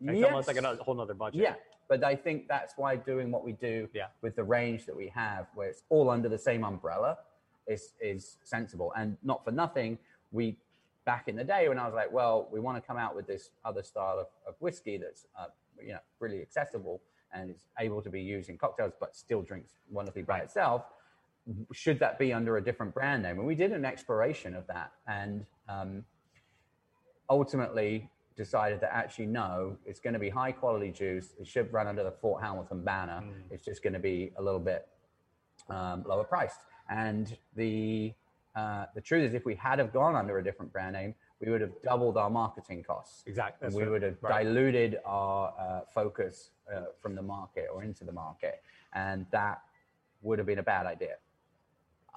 [0.00, 0.24] It's Yes.
[0.24, 1.40] almost like a whole other budget.
[1.40, 1.54] Yeah,
[1.88, 4.08] but I think that's why doing what we do Yeah.
[4.20, 7.18] with the range that we have, where it's all under the same umbrella,
[7.66, 8.92] is is sensible.
[8.94, 9.98] And not for nothing,
[10.32, 10.58] we
[11.04, 13.26] back in the day when I was like, well, we want to come out with
[13.26, 15.46] this other style of, of whiskey that's uh,
[15.80, 17.00] you know really accessible
[17.32, 20.84] and is able to be used in cocktails, but still drinks wonderfully by itself.
[21.72, 23.38] Should that be under a different brand name?
[23.38, 26.04] And we did an exploration of that, and um,
[27.30, 31.34] ultimately decided that actually no, it's going to be high quality juice.
[31.40, 33.24] It should run under the Fort Hamilton banner.
[33.50, 34.86] It's just going to be a little bit
[35.68, 36.60] um, lower priced.
[36.88, 38.12] And the
[38.54, 41.50] uh, the truth is, if we had have gone under a different brand name, we
[41.50, 43.22] would have doubled our marketing costs.
[43.26, 43.66] Exactly.
[43.66, 43.90] And we right.
[43.90, 44.44] would have Right.
[44.44, 48.62] diluted our uh, focus uh, from the market or into the market,
[48.94, 49.60] and that
[50.22, 51.16] would have been a bad idea.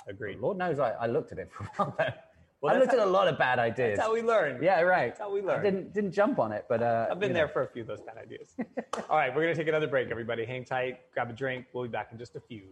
[0.07, 0.39] Agreed.
[0.39, 2.13] Lord knows I, I looked at it for a while.
[2.61, 3.97] But Well, I looked at a lot of bad ideas.
[3.97, 4.61] That's how we learn.
[4.61, 5.09] Yeah, right.
[5.09, 5.63] That's how we I learn.
[5.63, 7.53] didn't didn't jump on it, but uh, I've been there know.
[7.53, 8.55] for a few of those bad ideas.
[9.09, 10.45] All right, we're going to take another break, everybody.
[10.45, 11.65] Hang tight, grab a drink.
[11.73, 12.63] We'll be back in just a few.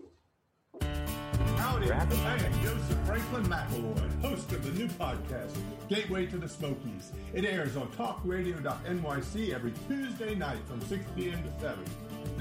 [1.57, 2.11] Howdy, Grab.
[2.13, 5.55] I am Joseph Franklin McElroy, host of the new podcast,
[5.89, 7.11] Gateway to the Smokies.
[7.33, 11.43] It airs on talkradio.nyc every Tuesday night from 6 p.m.
[11.43, 11.79] to 7.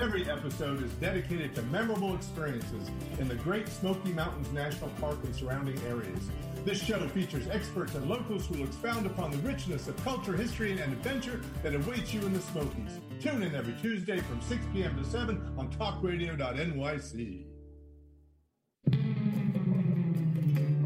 [0.01, 5.35] Every episode is dedicated to memorable experiences in the Great Smoky Mountains National Park and
[5.35, 6.29] surrounding areas.
[6.64, 10.72] This show features experts and locals who will expound upon the richness of culture, history,
[10.72, 13.01] and adventure that awaits you in the Smokies.
[13.20, 14.96] Tune in every Tuesday from 6 p.m.
[14.96, 17.44] to 7 on talkradio.nyc.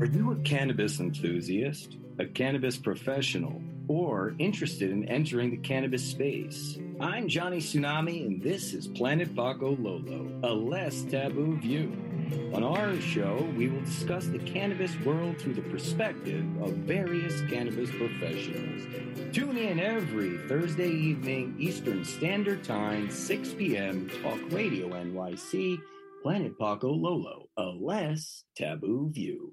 [0.01, 6.79] Are you a cannabis enthusiast, a cannabis professional, or interested in entering the cannabis space?
[7.01, 11.91] I'm Johnny Tsunami, and this is Planet Paco Lolo, a less taboo view.
[12.55, 17.91] On our show, we will discuss the cannabis world through the perspective of various cannabis
[17.91, 18.87] professionals.
[19.33, 25.81] Tune in every Thursday evening, Eastern Standard Time, 6 p.m., Talk Radio NYC,
[26.23, 29.53] Planet Paco Lolo, a less taboo view.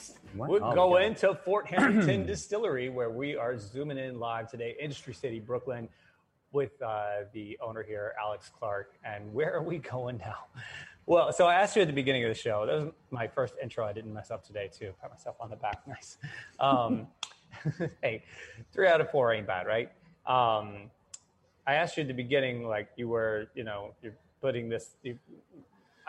[0.00, 0.18] Next?
[0.34, 0.48] What?
[0.50, 1.20] We're Oh, going okay.
[1.20, 5.88] to Fort Hamilton Distillery, where we are zooming in live today, Industry City, Brooklyn,
[6.52, 8.94] with uh, the owner here, Alex Clark.
[9.04, 10.46] And where are we going now?
[11.06, 12.66] Well, so I asked you at the beginning of the show.
[12.66, 13.84] That was my first intro.
[13.84, 14.92] I didn't mess up today, too.
[15.00, 15.82] Pat myself on the back.
[15.86, 16.18] Nice.
[16.58, 17.06] Um,
[18.02, 18.22] hey,
[18.72, 19.90] three out of four ain't bad, right?
[20.26, 20.90] Um,
[21.66, 25.18] I asked you at the beginning, like you were, you know, you're putting this you-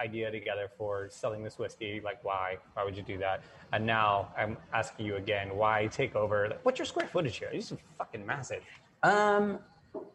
[0.01, 2.01] idea together for selling this whiskey.
[2.03, 2.57] Like, why?
[2.73, 3.43] Why would you do that?
[3.73, 6.47] And now I'm asking you again, why take over?
[6.49, 7.49] Like, what's your square footage here?
[7.53, 8.63] This is fucking massive.
[9.03, 9.59] Um,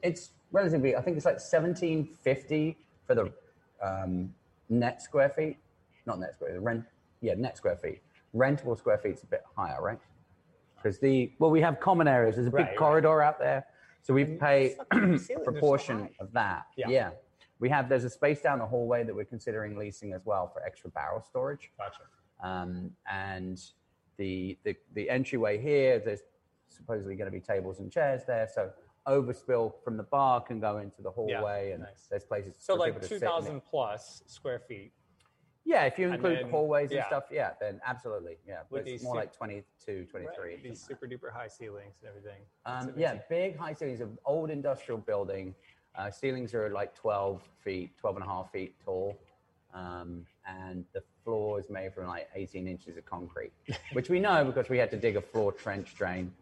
[0.03, 0.97] it's relatively.
[0.97, 3.33] I think it's like seventeen fifty for the
[3.83, 4.35] um,
[4.69, 5.57] net square feet.
[6.07, 6.53] Not net square.
[6.55, 6.85] The rent.
[7.21, 8.01] Yeah, net square feet.
[8.35, 9.99] Rentable square feet's a bit higher, right?
[10.77, 12.37] Because the well, we have common areas.
[12.37, 12.77] There's a big Right, right.
[12.77, 13.67] corridor out there,
[14.03, 16.65] so we pay fucking ceilings so proportion of that.
[16.77, 16.89] Yeah.
[16.89, 17.11] yeah.
[17.59, 17.89] We have.
[17.89, 21.23] There's a space down the hallway that we're considering leasing as well for extra barrel
[21.23, 21.71] storage.
[21.79, 22.03] Gotcha.
[22.43, 23.61] Um, and
[24.19, 26.21] the, the the entryway here, there's
[26.69, 28.71] supposedly going to be tables and chairs there, so
[29.07, 32.07] overspill from the bar can go into the hallway, and nice.
[32.11, 34.93] there's places So for like sit 2,000 plus square feet.
[35.65, 38.61] Yeah, if you include then- hallways and stuff, yeah, then absolutely, yeah.
[38.71, 40.29] With it's more like 22, 23.
[40.39, 42.43] Right, These super duper high ceilings and everything.
[42.65, 45.55] Um, yeah, big high ceilings, an old industrial building.
[45.97, 49.17] Uh, ceilings are like 12 feet, 12 and a half feet tall.
[49.75, 53.53] Um, and the floor is made from like 18 inches of concrete,
[53.93, 56.33] which we know because we had to dig a floor trench drain.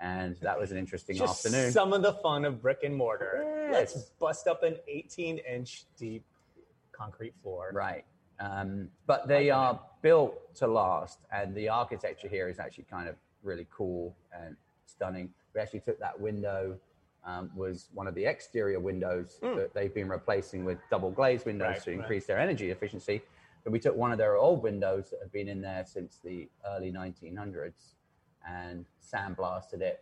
[0.00, 1.72] And that was an interesting Just afternoon.
[1.72, 3.68] some of the fun of brick and mortar.
[3.72, 6.24] Let's bust up an 18 inch deep
[6.92, 7.70] concrete floor.
[7.72, 8.04] Right.
[8.40, 13.16] Um, but they are built to last, and the architecture here is actually kind of
[13.42, 15.30] really cool and stunning.
[15.54, 16.76] We actually took that window,
[17.24, 21.68] um, was one of the exterior windows that they've been replacing with double glazed windows.
[21.68, 22.00] Right, to right.
[22.00, 23.22] increase their energy efficiency.
[23.64, 26.48] But we took one of their old windows that had been in there since the
[26.66, 27.94] early 1900s
[28.48, 30.00] and sandblasted it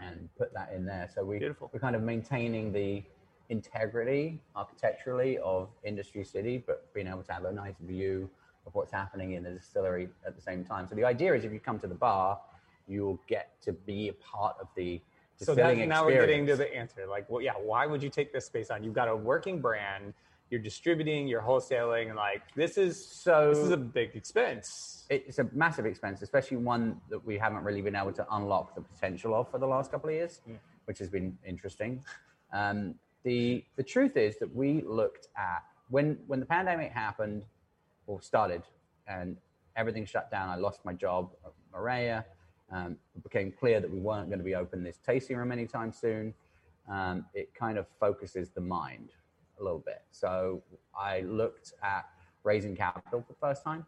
[0.00, 1.08] and put that in there.
[1.14, 1.70] So we, Beautiful.
[1.72, 3.02] we're kind of maintaining the
[3.48, 8.30] integrity architecturally of Industry City, but being able to have a nice view
[8.66, 10.88] of what's happening in the distillery at the same time.
[10.88, 12.40] So the idea is if you come to the bar,
[12.86, 15.00] you'll get to be a part of the
[15.36, 17.06] So that, now we're getting to the answer.
[17.08, 18.84] Like, well, yeah, why would you take this space on?
[18.84, 20.14] You've got a working brand,
[20.50, 25.04] you're distributing, you're wholesaling, and like this is So this is a big expense.
[25.10, 28.80] it's a massive expense, especially one that we haven't really been able to unlock the
[28.80, 30.40] potential of for the last couple of years,
[30.84, 32.02] which has been interesting.
[32.52, 37.44] Um, the the truth is that we looked at when when the pandemic happened
[38.06, 38.62] or started
[39.08, 39.36] and
[39.76, 40.48] everything shut down.
[40.48, 42.24] I lost my job at Marea.
[42.74, 45.92] Um, it became clear that we weren't going to be open this tasting room anytime
[45.92, 46.34] soon.
[46.90, 49.10] Um, it kind of focuses the mind
[49.58, 50.02] a little bit.
[50.10, 50.62] So
[50.98, 52.04] I looked at
[52.42, 53.86] raising capital for the first time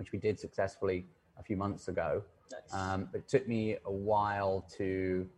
[0.00, 1.04] which we did successfully
[1.38, 2.22] a few months ago.
[2.72, 5.28] Um, it took me a while to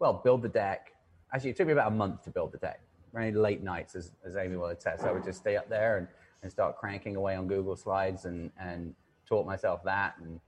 [0.00, 0.92] well, build the deck.
[1.32, 2.80] Actually, it took me about a month to build the deck.
[3.14, 5.04] Very late nights, as, as Amy will attest.
[5.04, 6.08] I would just stay up there and,
[6.42, 8.94] and start cranking away on Google Slides and, and
[9.24, 10.40] taught myself that and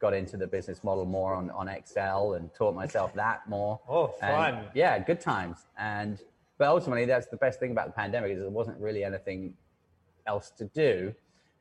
[0.00, 3.80] got into the business model more on, on Excel and taught myself that more.
[3.88, 4.64] Oh, And, fun.
[4.74, 5.66] yeah, good times.
[5.78, 6.20] And
[6.58, 9.54] but ultimately, that's the best thing about the pandemic is there wasn't really anything
[10.26, 11.12] else to do.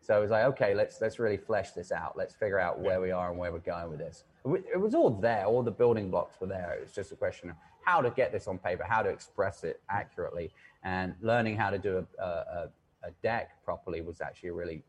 [0.02, 2.18] So I was like, okay, let's let's really flesh this out.
[2.18, 4.26] Let's figure out where we are and where we're going with this.
[4.46, 5.46] It it was all there.
[5.46, 6.74] All the building blocks were there.
[6.78, 7.56] It was just a question of
[7.86, 10.52] how to get this on paper, how to express it accurately,
[10.84, 12.70] and learning how to do a, a, a,
[13.08, 14.84] a deck properly was actually a really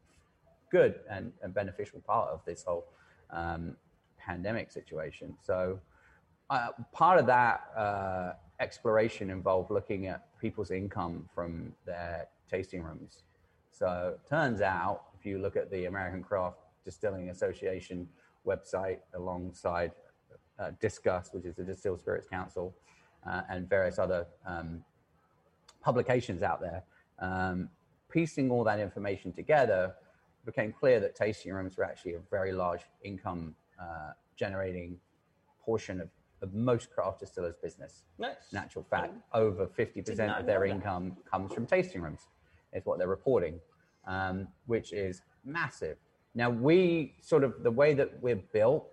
[0.71, 2.85] good and, and beneficial part of this whole
[3.31, 3.77] um,
[4.19, 5.35] pandemic situation.
[5.41, 5.79] So
[6.51, 13.25] uh, part of that uh, exploration involved looking at people's income from their tasting rooms.
[13.71, 18.09] So turns out, if you look at the American Craft Distilling Association
[18.47, 19.93] website alongside
[20.59, 22.75] uh, DISCUS, which is the Distilled Spirits Council,
[23.27, 24.85] uh, and various other um,
[25.81, 26.83] publications out there,
[27.19, 27.69] um,
[28.11, 29.95] piecing all that information together,
[30.45, 34.99] became clear that tasting rooms were actually a very large income uh, generating
[35.65, 36.09] portion of,
[36.43, 38.05] of most craft distillers' business.
[38.19, 38.53] Nice.
[38.53, 42.29] Natural fact, over 50% of their income comes from tasting rooms,
[42.73, 43.59] is what they're reporting,
[44.07, 45.97] um, which is massive.
[46.35, 48.87] Now, we sort of, the way that we're built,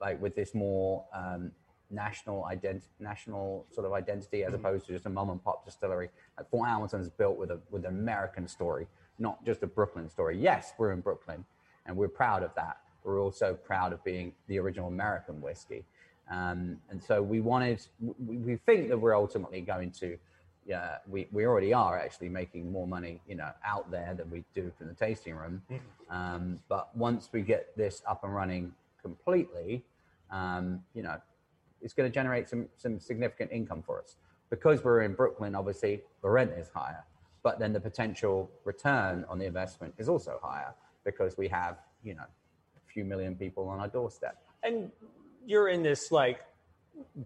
[0.00, 1.52] like with this more um,
[1.92, 6.08] national ident- national sort of identity as opposed to just a mom and pop distillery.
[6.36, 8.86] Like Fort Hamilton's built with a with an American story,
[9.22, 10.36] not just a Brooklyn story.
[10.38, 11.44] Yes, we're in Brooklyn,
[11.86, 12.78] and we're proud of that.
[13.04, 15.84] We're also proud of being the original American whiskey,
[16.30, 17.80] um, and so we wanted.
[18.00, 20.18] We, we think that we're ultimately going to.
[20.64, 24.44] Yeah, we, we already are actually making more money, you know, out there than we
[24.54, 25.60] do from the tasting room.
[26.08, 29.82] Um, but once we get this up and running completely,
[30.30, 31.16] um, you know,
[31.80, 34.16] it's going to generate some some significant income for us
[34.50, 35.56] because we're in Brooklyn.
[35.56, 37.04] Obviously, the rent is higher,
[37.42, 40.74] but then the potential return on the investment is also higher
[41.04, 44.36] because we have you know a few million people on our doorstep.
[44.62, 44.90] And
[45.44, 46.40] you're in this like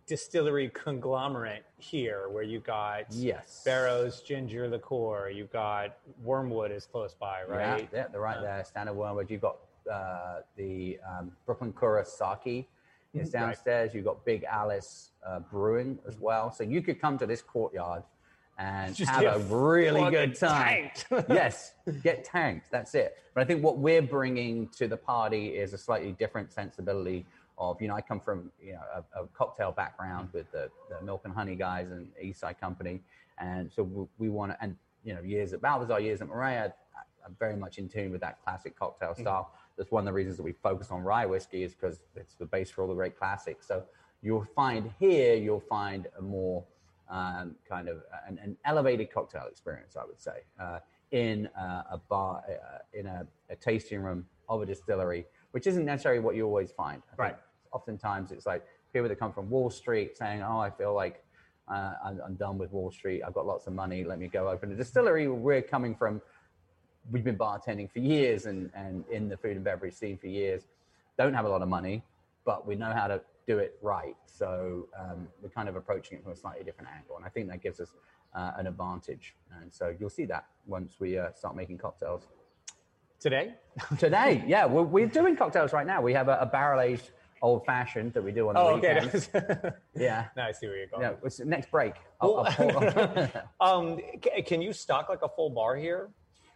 [0.06, 3.62] distillery conglomerate here where you got Yes.
[3.64, 7.88] Barrows Ginger Liqueur, You've got Wormwood is close by, right?
[7.92, 8.64] Yeah, yeah they're right there.
[8.64, 9.30] Standard Wormwood.
[9.30, 9.56] You've got
[9.90, 12.66] uh, the um, Brooklyn Kura sake is
[13.14, 13.16] Mhm.
[13.16, 13.32] Right.
[13.32, 13.94] downstairs.
[13.94, 16.50] You've got Big Alice uh, Brewing as well.
[16.52, 18.02] So you could come to this courtyard
[18.59, 20.90] and Just have a really good time.
[21.28, 22.70] yes, get tanked.
[22.70, 23.18] That's it.
[23.34, 27.26] But I think what we're bringing to the party is a slightly different sensibility
[27.59, 31.04] of, you know, I come from, you know, a, a cocktail background with the, the
[31.04, 33.00] Milk and Honey guys and Eastside Company.
[33.38, 36.72] And so we, we want to, and, you know, years at Balthazar, years at I,
[37.26, 39.52] I'm very much in tune with that classic cocktail style.
[39.76, 42.46] That's one of the reasons that we focus on rye whiskey is because it's the
[42.46, 43.66] base for all the great classics.
[43.66, 43.82] So
[44.22, 46.64] you'll find here, you'll find a more
[47.09, 50.80] um, kind of an, an elevated cocktail experience, I would say, uh,
[51.12, 55.84] in uh, a bar, uh, in a, a tasting room of a distillery, which isn't
[55.84, 57.02] necessarily what you always find.
[57.12, 57.36] I Right.
[57.72, 61.22] Oftentimes, it's like people that come from Wall Street saying, "Oh, I feel like
[61.68, 63.22] uh, I'm, I'm done with Wall Street.
[63.22, 64.02] I've got lots of money.
[64.02, 66.22] Let me go open a distillery." We're coming from
[67.11, 70.62] we've been bartending for years and, and in the food and beverage scene for years.
[71.18, 72.02] Don't have a lot of money,
[72.44, 74.16] but we know how to do it right.
[74.26, 77.16] So um, we're kind of approaching it from a slightly different angle.
[77.16, 77.92] And I think that gives us
[78.34, 79.34] uh, an advantage.
[79.61, 82.26] And so you'll see that once we uh, start making cocktails.
[83.20, 83.55] Today?
[83.99, 86.03] Today, yeah, we're, we're doing cocktails right now.
[86.03, 87.11] We have a, a barrel aged
[87.42, 88.94] old fashioned that we do on the Oh, okay.
[88.94, 89.30] weekends.
[89.94, 90.26] yeah.
[90.36, 91.03] now I see where you're going.
[91.03, 91.94] Yeah, next break.
[92.20, 93.30] I'll- I'll
[93.61, 96.11] um, ca- can you stock like a full bar here?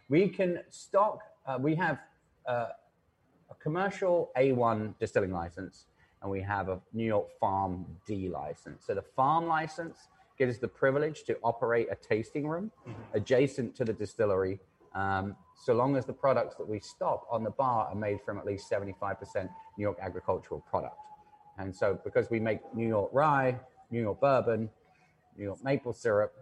[0.09, 1.19] We can stock.
[1.45, 1.99] Uh, we have
[2.47, 2.67] uh,
[3.49, 5.85] a commercial A1 distilling license,
[6.21, 8.85] and we have a New York Farm D license.
[8.85, 10.07] So the farm license
[10.37, 12.71] gives us the privilege to operate a tasting room
[13.13, 14.59] adjacent to the distillery,
[14.93, 18.37] um, so long as the products that we stock on the bar are made from
[18.37, 20.95] at least 75% New York agricultural product.
[21.57, 23.57] And so, because we make New York rye,
[23.91, 24.69] New York bourbon,
[25.37, 26.33] New York maple syrup,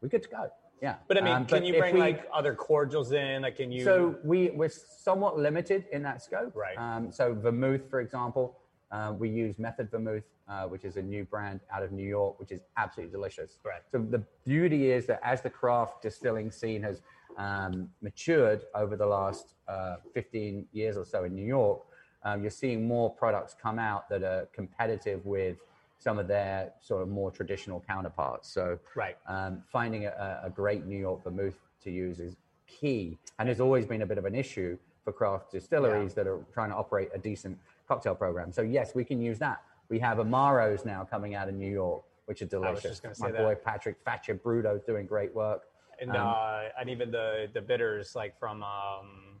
[0.00, 0.50] we're good to go.
[0.82, 0.96] Yeah.
[1.08, 3.42] But I mean, Um, can you bring we- like other cordials in?
[3.42, 3.84] Like, can you?
[3.84, 6.54] so we we're somewhat limited in that scope.
[6.54, 6.76] Right.
[6.76, 8.56] Um, so vermouth, for example,
[8.90, 12.38] uh, we use Method Vermouth, uh, which is a new brand out of New York,
[12.38, 13.58] which is absolutely delicious.
[13.64, 13.82] Right.
[13.90, 17.02] So the beauty is that as the craft distilling scene has
[17.36, 21.80] um, matured over the last uh, 15 years or so in New York,
[22.24, 25.56] um, you're seeing more products come out that are competitive with
[25.98, 28.48] some of their sort of more traditional counterparts.
[28.48, 29.16] So Right.
[29.26, 33.86] um, finding a, a great New York vermouth to use is key, and has always
[33.86, 37.18] been a bit of an issue for craft distilleries that are trying to operate a
[37.18, 37.56] decent
[37.86, 38.52] cocktail program.
[38.52, 42.02] So yes, we can use that, We have Amaros now coming out of New York,
[42.26, 43.00] which are delicious.
[43.04, 43.64] My say boy that.
[43.64, 45.62] Patrick Thatcher Bruto is doing great work.
[46.00, 49.40] and Um, uh, and even the the bitters like from um,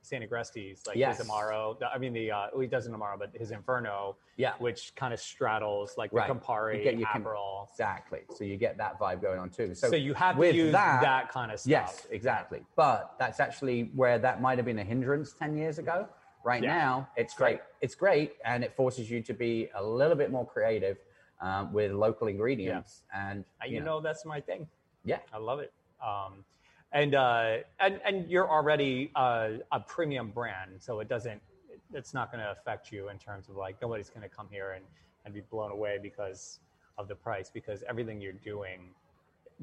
[0.00, 1.18] Saint Agrestis, like Yes.
[1.18, 1.76] his Amaro.
[1.92, 4.54] I mean the uh, well, he doesn't Amaro, but his Inferno, Yeah.
[4.58, 6.28] which kind of straddles like Right.
[6.28, 7.68] the Campari, You get your Aperol.
[7.68, 8.20] Exactly.
[8.34, 9.74] So you get that vibe going on too.
[9.74, 11.70] So, So, you have to use that, that, kind of stuff.
[11.70, 12.64] Yes, exactly.
[12.76, 16.08] But that's actually where that might have been a hindrance 10 years ago.
[16.44, 16.76] Right Yeah.
[16.78, 17.60] now, it's great.
[17.80, 18.36] It's great.
[18.44, 20.98] And it forces you to be a little bit more creative
[21.40, 23.02] um, with local ingredients.
[23.12, 24.68] And, Uh, you know that's my thing.
[25.04, 25.20] Yeah.
[25.32, 25.72] I love it.
[26.04, 26.44] Um,
[26.92, 31.42] and uh, and and you're already uh, a premium brand, so it doesn't.
[31.92, 34.72] It's not going to affect you in terms of like nobody's going to come here
[34.72, 34.84] and
[35.24, 36.60] and be blown away because
[36.96, 38.94] of the price because everything you're doing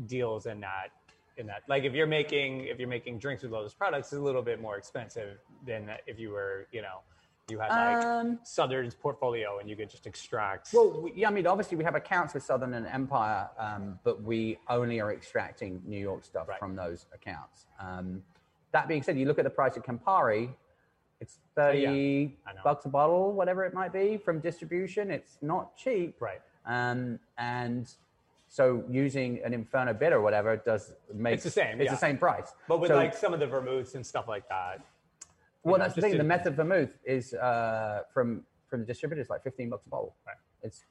[0.06, 0.90] deals in that
[1.38, 4.24] in that like if you're making if you're making drinks with those products it's a
[4.24, 7.00] little bit more expensive than if you were you know
[7.50, 11.32] you had like Um, Southern's portfolio and you could just extract Well, we, yeah, I
[11.32, 15.80] mean, obviously we have accounts with Southern and Empire, um, but we only are extracting
[15.86, 16.58] New York stuff Right.
[16.58, 17.68] from those accounts.
[17.80, 18.24] Um,
[18.72, 20.50] that being said, you look at the price of Campari,
[21.20, 21.90] it's Oh, yeah.
[21.92, 22.62] 30 I know.
[22.64, 25.12] bucks a bottle, whatever it might be from distribution.
[25.12, 26.20] It's not cheap.
[26.20, 27.94] right Um, and
[28.56, 31.92] so using an Inferno bitter or whatever does make It's the same, It's yeah.
[31.92, 32.54] the same price.
[32.70, 34.80] but with So- like some of the vermouths and stuff like that
[35.64, 36.18] well, know, that's the thing.
[36.18, 40.14] The method vermouth is uh, from from the distributor is like fifteen bucks a bottle.
[40.28, 40.36] Right.
[40.62, 40.86] It's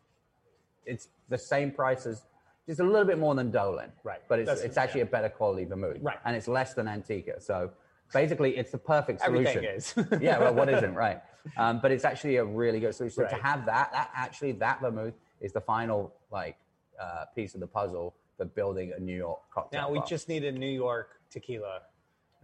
[0.85, 2.27] it's the same price as
[2.67, 3.91] just a little bit more than Dolin.
[4.03, 4.21] Right.
[4.29, 5.99] But it's That's- it's actually a better quality vermouth.
[6.03, 6.19] Right.
[6.25, 7.41] And it's less than Antica.
[7.41, 7.71] So
[8.12, 9.47] basically, it's the perfect solution.
[9.65, 10.41] everything is yeah.
[10.41, 11.23] Well, what isn't right?
[11.57, 13.15] Um, but it's actually a really good solution.
[13.29, 16.57] So to have that, that actually that vermouth is the final like
[17.01, 19.81] uh, piece of the puzzle for building a New York cocktail.
[19.83, 20.07] now we bar.
[20.07, 21.81] just need a new york tequila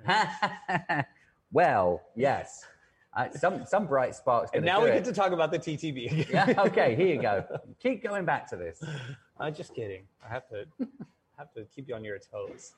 [1.53, 2.65] well, yes.
[3.17, 4.51] Uh, some some bright sparks.
[4.55, 4.95] and now we it.
[4.95, 6.55] get to talk about the ttb yeah.
[6.67, 6.95] Okay.
[6.95, 7.45] Here you go.
[7.83, 8.83] Keep going back to this.
[9.41, 10.65] i'm just kidding i have to
[11.37, 12.73] have to keep you on your toes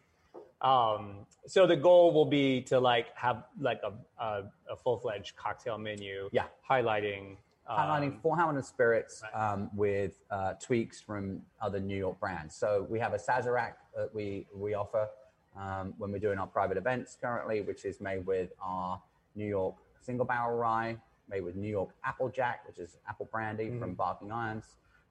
[0.63, 3.93] um, so the goal will be to like have like a,
[4.25, 6.45] a, a full-fledged cocktail menu Yeah.
[6.69, 7.37] highlighting
[7.71, 12.55] Highlighting Fort Hamilton spirits um, with uh, tweaks from other New York brands.
[12.55, 15.09] So we have a Sazerac that we we offer
[15.57, 19.01] um, when we're doing our private events currently, which is made with our
[19.35, 20.97] New York single barrel rye,
[21.31, 24.65] made with New York Applejack, which is apple brandy from Barking Irons.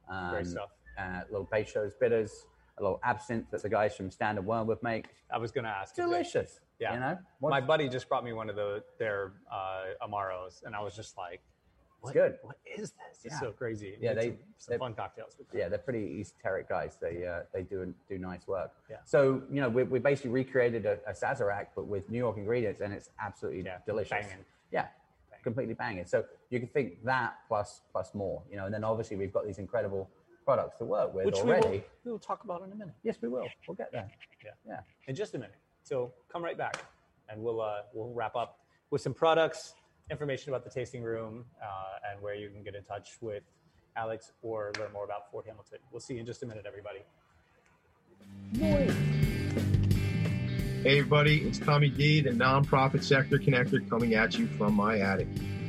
[0.10, 0.30] Um, Mm-hmm.
[0.34, 0.70] Great stuff.
[1.00, 2.46] Uh, little Peychaud's bitters,
[2.78, 5.06] a little absinthe that the guys from Standard Wormwood make.
[5.34, 6.60] i was going to ask Delicious.
[6.80, 6.94] Yeah.
[6.96, 10.82] You know, my buddy just brought me one of the their uh, amaros and i
[10.82, 11.40] was just like
[12.02, 12.38] what, good.
[12.42, 12.94] what is this
[13.24, 13.40] it's Yeah.
[13.40, 16.98] so crazy Yeah, they- some, fun cocktails with yeah, they're pretty esoteric guys.
[17.02, 18.72] They uh, they do do nice work.
[18.90, 18.98] Yeah.
[19.06, 22.82] So you know, we, we basically recreated a, a Sazerac, but with New York ingredients,
[22.82, 24.12] and it's absolutely Yeah, delicious.
[24.12, 24.46] banging.
[24.72, 24.88] Yeah,
[25.44, 26.06] completely banging.
[26.06, 28.42] So you can think that plus plus more.
[28.50, 30.10] You know, and then obviously we've got these incredible
[30.46, 31.68] products to work with which already.
[31.68, 33.48] we will, we will talk about in a minute Yes, we will.
[33.68, 34.10] We'll get there.
[34.44, 34.52] Yeah.
[34.68, 34.80] Yeah.
[35.08, 35.56] in just a minute.
[35.84, 36.84] So come right back,
[37.30, 38.60] and we'll uh, we'll wrap up
[38.92, 39.76] with some products,
[40.12, 43.44] information about the tasting room, uh, and where you can get in touch with
[43.96, 45.80] Alex or learn more about Fort Hamilton.
[45.92, 47.00] We'll see you in just a minute, everybody.
[50.84, 55.28] Hey everybody, it's Tommy D, the nonprofit sector connector coming at you from my attic.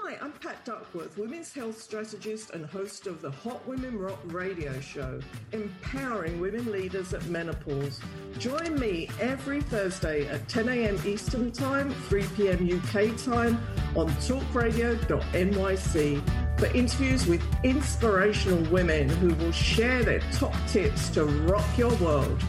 [0.00, 4.80] Hi, I'm Pat Duckworth, women's health strategist and host of the Hot Women Rock radio
[4.80, 5.20] show,
[5.52, 8.00] empowering women leaders at menopause.
[8.38, 10.98] Join me every Thursday at 10 a.m.
[11.04, 12.64] Eastern Time, 3 p.m.
[12.64, 13.60] UK time
[13.94, 21.66] on talkradio.nyc for interviews with inspirational women who will share their top tips to rock
[21.76, 22.42] your world.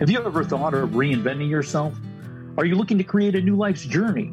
[0.00, 1.94] Have you ever thought of reinventing yourself?
[2.56, 4.32] Are you looking to create a new life's journey?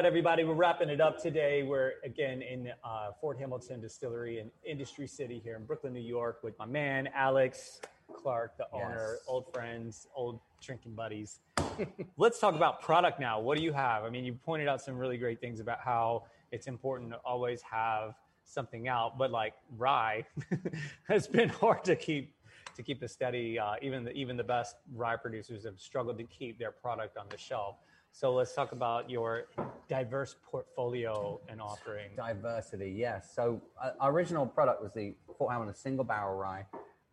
[0.00, 1.62] Right, everybody, we're wrapping it up today.
[1.62, 6.38] We're again in uh, Fort Hamilton Distillery in Industry City here in Brooklyn, New York,
[6.42, 11.40] with my man Alex Clark, the owner, old friends, old drinking buddies.
[12.16, 13.40] Let's talk about product now.
[13.40, 14.04] What do you have?
[14.04, 17.60] I mean, you pointed out some really great things about how it's important to always
[17.60, 18.14] have
[18.46, 20.24] something out, but like rye
[21.08, 22.34] has been hard to keep
[22.74, 23.58] to keep a steady.
[23.58, 27.26] Uh, even the even the best rye producers have struggled to keep their product on
[27.28, 27.76] the shelf.
[28.12, 29.46] So let's talk about your
[29.88, 32.10] diverse portfolio and offering.
[32.16, 33.30] Diversity, yes.
[33.34, 36.66] So uh, our original product was the Fort Hamilton single barrel rye.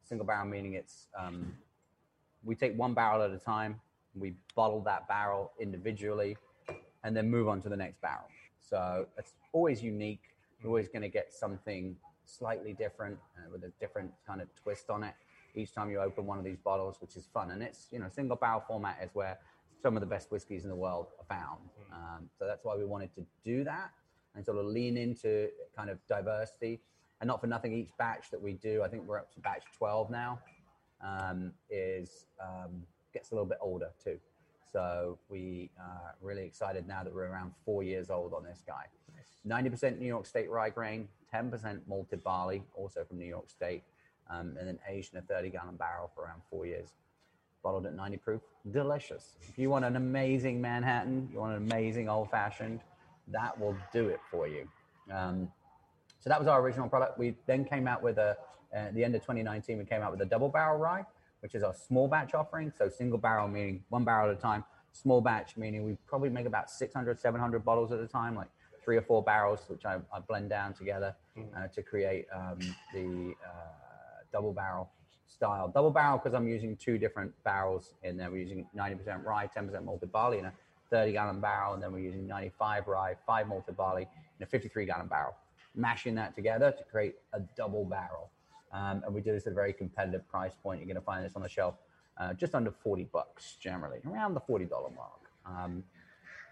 [0.03, 1.53] Single barrel meaning it's um,
[2.43, 3.79] we take one barrel at a time.
[4.15, 6.37] We bottle that barrel individually,
[7.03, 8.27] and then move on to the next barrel.
[8.59, 10.21] So it's always unique.
[10.59, 11.95] You're always going to get something
[12.25, 15.13] slightly different uh, with a different kind of twist on it
[15.55, 17.51] each time you open one of these bottles, which is fun.
[17.51, 19.37] And it's you know single barrel format is where
[19.81, 21.69] some of the best whiskeys in the world are found.
[21.93, 23.91] Um, so that's why we wanted to do that
[24.35, 26.79] and sort of lean into kind of diversity.
[27.19, 29.63] And not for nothing, each batch that we do, I think we're up to batch
[29.77, 30.39] 12 now,
[31.03, 34.19] um, is um, gets a little bit older too.
[34.71, 38.85] So we are really excited now that we're around four years old on this guy.
[39.47, 43.83] 90% New York State rye grain, 10% malted barley, also from New York State,
[44.29, 46.89] um, and then aged in a 30 gallon barrel for around four years.
[47.67, 48.41] Bottled at 90 proof,
[48.71, 49.35] delicious.
[49.41, 52.79] If you want an amazing Manhattan, you want an amazing old fashioned,
[53.27, 54.69] that will do it for you.
[55.11, 55.51] Um,
[56.21, 57.19] so that was our original product.
[57.19, 58.37] We then came out with a,
[58.73, 61.05] uh, at the end of 2019, we came out with a double barrel rye,
[61.41, 62.71] which is our small batch offering.
[62.77, 64.63] So single barrel meaning one barrel at a time,
[64.93, 68.47] small batch meaning we probably make about 600, 700 bottles at a time, like
[68.81, 72.59] three or four barrels, which I, I blend down together uh, to create um,
[72.93, 74.89] the uh, double barrel
[75.27, 75.67] style.
[75.73, 78.31] Double barrel because I'm using two different barrels in there.
[78.31, 80.53] We're using 90% rye, 10% malted barley in a
[80.89, 84.07] 30 gallon barrel, and then we're using 95 rye, 5 malted barley
[84.39, 85.35] in a 53 gallon barrel.
[85.75, 88.29] Mashing that together to create a double barrel.
[88.71, 90.79] Um, and we do this at a very competitive price point.
[90.79, 91.75] You're going to find this on the shelf
[92.19, 95.21] uh, just under 40 bucks generally, around the $40 mark.
[95.45, 95.83] Um,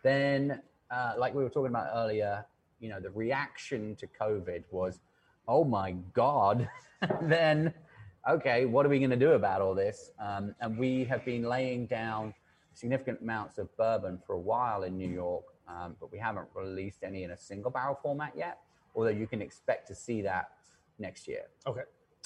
[0.03, 0.61] then,
[0.91, 2.45] uh, like we were talking about earlier,
[2.79, 4.99] you know, the reaction to COVID was,
[5.47, 6.69] oh my God,
[7.21, 7.73] then,
[8.27, 10.11] okay, what are we going to do about all this?
[10.19, 12.33] Um, and we have been laying down
[12.73, 17.03] significant amounts of bourbon for a while in New York, um, but we haven't released
[17.03, 18.59] any in a single barrel format yet,
[18.95, 20.49] although you can expect to see that
[20.99, 21.43] next year.
[21.67, 21.83] Okay.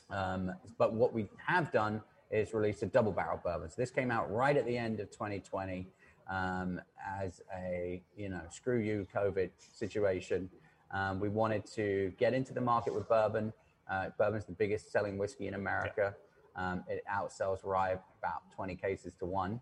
[0.10, 3.70] Um, but what we have done is released a double barrel bourbon.
[3.70, 5.88] So this came out right at the end of 2020
[6.30, 6.80] um,
[7.22, 10.50] as a you know screw you COVID situation.
[10.92, 13.54] Um, we wanted to get into the market with bourbon.
[13.90, 16.16] Uh, bourbon's the biggest selling whiskey in America.
[16.56, 19.62] Um, it outsells rye about 20 cases to one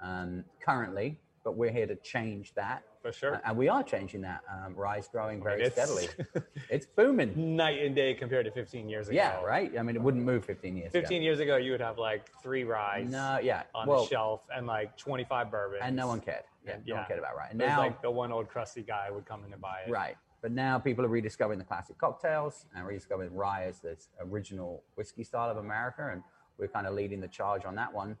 [0.00, 2.82] um, currently, but we're here to change that.
[3.02, 3.36] For sure.
[3.36, 4.40] Uh, and we are changing that.
[4.52, 6.08] Um, rye's growing very it's- steadily.
[6.70, 7.56] it's booming.
[7.56, 9.14] Night and day compared to 15 years ago.
[9.16, 9.70] Yeah, right.
[9.78, 11.22] I mean, it wouldn't move 15 years 15 ago.
[11.24, 13.62] years ago, you would have like three ryes No, yeah.
[13.74, 15.80] on well, the shelf and like 25 bourbons.
[15.84, 16.42] and no one cared.
[16.66, 17.48] Yeah, And- no one cared about rye.
[17.50, 19.90] And now, like the one old crusty guy would come in and buy it.
[19.90, 20.16] right.
[20.40, 25.24] But now people are rediscovering the classic cocktails and rediscovering rye as this original whiskey
[25.24, 26.22] style of America, and
[26.58, 28.16] we're kind of leading the charge on that one.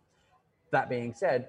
[0.72, 1.48] That being said,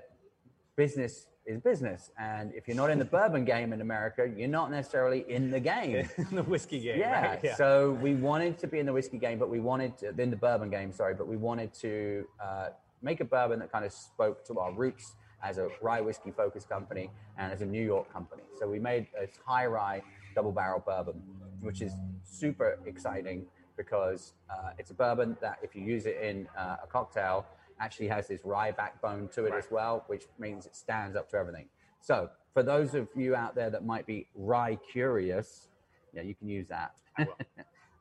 [0.75, 4.69] business is business, and if you're not in the bourbon game in America, you're not
[4.69, 6.07] necessarily in the game.
[6.31, 6.99] the whiskey game.
[6.99, 7.29] Yeah.
[7.29, 7.39] right?
[7.43, 7.55] yeah.
[7.55, 10.35] So we wanted to be in the whiskey game, but we wanted to, in the
[10.35, 12.69] bourbon game, sorry, but we wanted to uh,
[13.01, 16.69] make a bourbon that kind of spoke to our roots as a rye whiskey focused
[16.69, 18.43] company and as a New York company.
[18.59, 20.01] So we made a high rye
[20.35, 21.21] double barrel bourbon,
[21.61, 23.45] which is super exciting
[23.77, 27.45] because uh, it's a bourbon that if you use it in uh, a cocktail,
[27.79, 31.37] actually has this rye backbone to it as well, which means it stands up to
[31.37, 31.65] everything.
[32.01, 35.69] So for those of you out there that might be rye curious,
[36.13, 36.95] yeah, you can use that.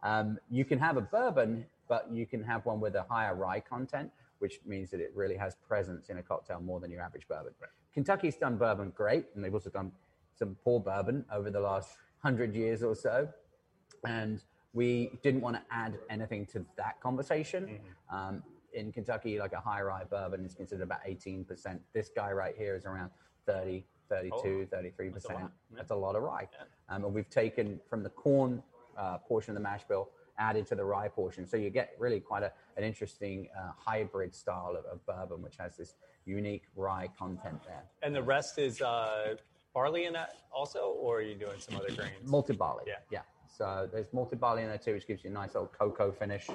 [0.03, 3.61] um, you can have a bourbon, but you can have one with a higher rye
[3.61, 4.11] content,
[4.41, 7.53] which means that it really has presence in a cocktail more than your average bourbon.
[7.95, 9.93] Kentucky's done bourbon great, and they've also done
[10.35, 13.29] some poor bourbon over the last hundred years or so.
[14.05, 14.43] And
[14.73, 17.81] we didn't want to add anything to that conversation.
[18.11, 18.43] Um,
[18.75, 21.79] in Kentucky, like a high rye bourbon is considered about 18%.
[21.95, 23.11] This guy right here is around
[23.47, 25.13] 30, 32, 33%.
[25.13, 26.49] That's a lot, That's a lot of rye.
[26.89, 28.63] Um, and we've taken from the corn
[28.97, 31.47] uh, portion of the mash bill, added to the rye portion.
[31.47, 35.57] So you get really quite a, an interesting uh, hybrid style of, of bourbon, which
[35.57, 35.95] has this
[36.27, 37.85] unique rye content there.
[38.03, 39.37] And the rest is uh,
[39.79, 42.13] barley in that also, or are you doing some other grains?
[42.25, 42.85] Malted barley.
[42.87, 42.95] Yeah.
[43.11, 43.21] Yeah.
[43.47, 46.49] So there's malted barley in there too, which gives you a nice little cocoa finish.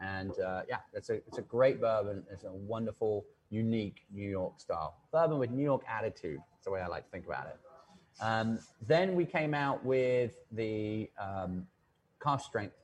[0.00, 2.24] And uh, yeah, it's a it's a great bourbon.
[2.30, 6.38] It's a wonderful, unique New York style bourbon with New York attitude.
[6.52, 7.58] That's the way I like to think about it.
[8.20, 11.66] Um, then we came out with the um,
[12.22, 12.76] cask strength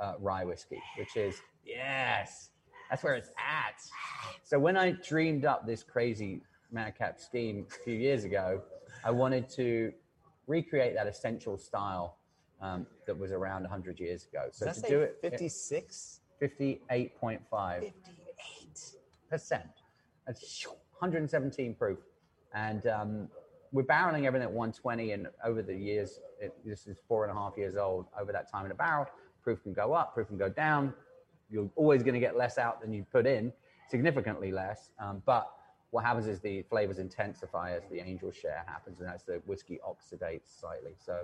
[0.00, 1.34] uh, rye whiskey, which is
[1.66, 2.50] yes,
[2.88, 3.80] that's where it's at.
[4.44, 8.62] So when I dreamed up this crazy madcap scheme a few years ago,
[9.04, 9.92] I wanted to
[10.46, 12.16] recreate that essential style
[12.60, 14.48] um, that was around 100 years ago.
[14.50, 16.20] So to do it, 56?
[16.42, 17.94] 58.5 58
[19.30, 19.62] percent.
[20.26, 20.66] That's
[20.98, 21.98] 117 proof,
[22.54, 23.28] and um,
[23.72, 25.12] we're barreling everything at 120.
[25.12, 28.06] And over the years, it, this is four and a half years old.
[28.18, 29.06] Over that time in a barrel,
[29.42, 30.92] proof can go up, proof can go down.
[31.50, 33.52] You're always going to get less out than you put in,
[33.88, 34.90] significantly less.
[34.98, 35.50] Um, but
[35.94, 39.78] what happens is the flavors intensify as the angel share happens, and as the whiskey
[39.86, 41.20] oxidates slightly, so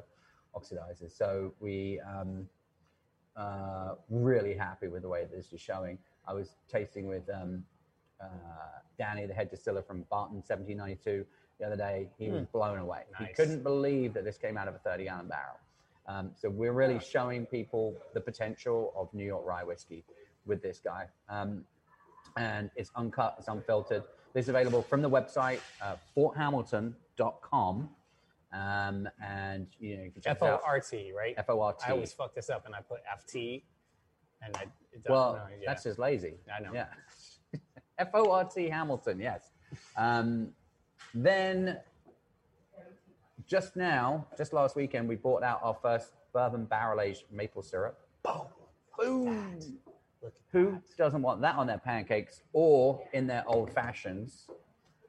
[0.55, 1.11] oxidizes.
[1.11, 2.49] So we um,
[3.37, 5.99] uh, really happy with the way this is showing.
[6.25, 7.65] I was tasting with um,
[8.21, 8.27] uh,
[8.97, 11.27] Danny, the head distiller from Barton 1792,
[11.59, 12.09] the other day.
[12.17, 12.53] He was Mm.
[12.53, 13.03] blown away.
[13.19, 15.59] He couldn't believe that this came out of a 30 gallon barrel.
[16.07, 20.05] Um, so we're really showing people the potential of New York rye whiskey
[20.47, 21.09] with this guy.
[21.29, 21.65] Um,
[22.37, 24.05] and it's uncut, it's unfiltered.
[24.33, 27.91] This is available from the website, uh, forthamilton.com.
[28.53, 30.63] Um, and you know, you can check F out.
[30.67, 31.35] R T, right?
[31.37, 31.79] F O R T.
[31.87, 33.65] I always fuck this up and I put F T,
[34.43, 34.63] and I.
[34.93, 35.65] It Well, know, yeah.
[35.67, 36.35] that's just lazy.
[36.53, 36.71] I know.
[36.75, 36.87] Yeah.
[37.99, 39.51] F O R T Hamilton, yes.
[39.97, 40.49] Um,
[41.15, 41.79] then
[43.47, 47.99] just now, just last weekend, we brought out our first bourbon barrel aged maple syrup.
[48.99, 49.79] Boom.
[50.53, 54.49] Who doesn't want that on their pancakes or in their old fashions?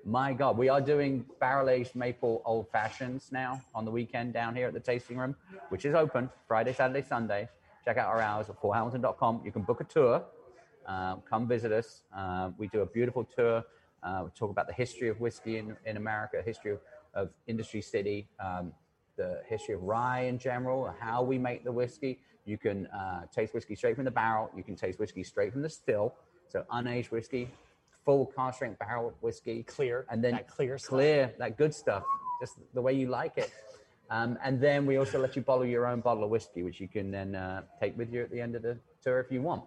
[0.05, 4.55] My God, we are doing barrel aged maple old fashions now on the weekend down
[4.55, 5.35] here at the tasting room,
[5.69, 7.49] which is open Friday, Saturday, Sunday.
[7.85, 9.41] Check out our hours at forthamilton.com.
[9.43, 10.23] You can book a tour.
[10.87, 12.01] Uh, come visit us.
[12.15, 13.63] Uh, we do a beautiful tour.
[14.01, 16.79] Uh, we talk about the history of whiskey in, in America, history of,
[17.13, 18.73] of Industry City, um,
[19.17, 22.19] the history of rye in general, how we make the whiskey.
[22.45, 24.49] You can uh, taste whiskey straight from the barrel.
[24.55, 26.15] You can taste whiskey straight from the still.
[26.47, 27.49] So unaged whiskey,
[28.03, 30.89] full cask strength barrel whiskey, clear, and then that clear stuff.
[30.89, 32.03] clear, that good stuff,
[32.41, 33.51] just the way you like it.
[34.09, 36.89] Um, and then we also let you bottle your own bottle of whiskey, which you
[36.89, 39.63] can then uh, take with you at the end of the tour if you want.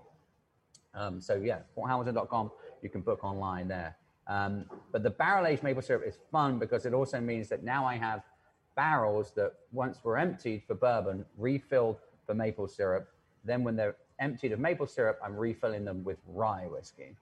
[0.94, 2.50] Um, so yeah, forthamilton.com,
[2.82, 3.96] you can book online there.
[4.26, 7.86] Um, but the barrel aged maple syrup is fun because it also means that now
[7.86, 8.22] I have
[8.76, 13.08] barrels that once were emptied for bourbon, refilled for maple syrup.
[13.44, 17.16] Then when they're emptied of maple syrup, I'm refilling them with rye whiskey.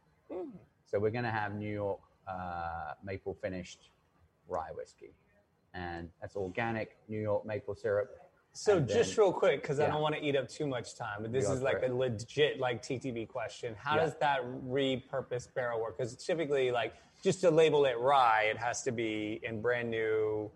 [0.86, 3.90] So we're going to have New York uh, maple finished
[4.48, 5.10] rye whiskey,
[5.74, 8.18] and that's organic New York maple syrup.
[8.54, 10.94] So And just then- real quick, because I don't want to eat up too much
[10.94, 11.90] time, but this is like it.
[11.90, 13.74] a legit like TTB question.
[13.78, 14.02] How Yeah.
[14.04, 15.96] does that repurposed barrel work?
[15.96, 16.92] Because typically, like
[17.22, 20.50] just to label it rye, it has to be in brand new.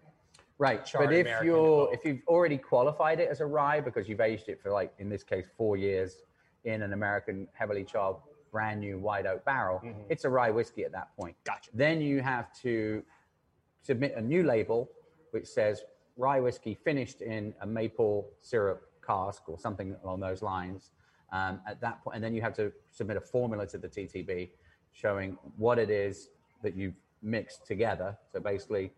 [0.59, 4.23] Right, but if American you're if you've already qualified it as a rye because you've
[4.23, 6.23] aged it for like in this case four years
[6.65, 8.17] in an American heavily charred
[8.51, 11.37] brand new white oak barrel, it's a rye whiskey at that point.
[11.37, 11.55] Mm-hmm.
[11.55, 11.71] Gotcha.
[11.75, 13.03] Then you have to
[13.83, 14.89] submit a new label
[15.33, 15.83] which says
[16.17, 20.91] rye whiskey finished in a maple syrup cask or something along those lines.
[21.33, 24.51] Um, at that point, and then you have to submit a formula to the TTB
[24.93, 26.29] showing what it is
[26.63, 28.17] that you've mixed together.
[28.33, 28.93] So basically,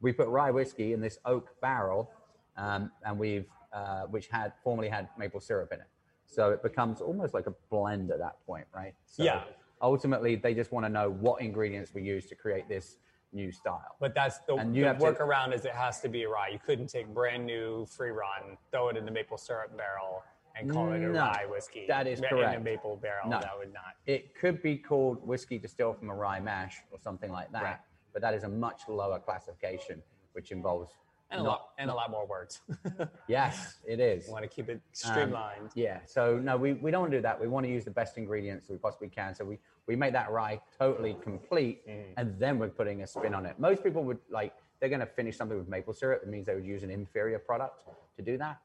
[0.00, 2.10] we put rye whiskey in this oak barrel,
[2.56, 5.86] um, and we've uh, which had formerly had maple syrup in it.
[6.26, 8.94] So it becomes almost like a blend at that point, right?
[9.04, 9.44] So Yeah.
[9.82, 12.96] Ultimately, they just want to know what ingredients we use to create this
[13.34, 13.96] new style.
[14.00, 16.48] But that's the, And the you to- workaround is it has to be rye.
[16.48, 20.22] You couldn't take brand new free run, throw it in the maple syrup barrel,
[20.58, 21.84] and call it a No, rye whiskey.
[21.88, 22.56] that is In correct.
[22.58, 23.40] a maple barrel, No.
[23.40, 23.96] that would not.
[24.06, 27.78] It could be called whiskey distilled from a rye mash or something like that, Right.
[28.16, 30.02] But that is a much lower classification,
[30.32, 30.90] which involves
[31.30, 32.62] And a not- lot and a lot more words.
[33.28, 34.26] Yes, it is.
[34.26, 35.68] You want to keep it Um, streamlined.
[35.74, 35.98] yeah.
[36.06, 37.38] So no, we, we don't want to do that.
[37.38, 39.34] We want to use the best ingredients we possibly can.
[39.34, 42.04] So we, we make that rye totally complete Mm.
[42.16, 43.58] and then we're putting a spin on it.
[43.58, 46.22] Most people would like, they're going to finish something with maple syrup.
[46.22, 47.84] It means they would use an inferior product
[48.16, 48.56] to do that.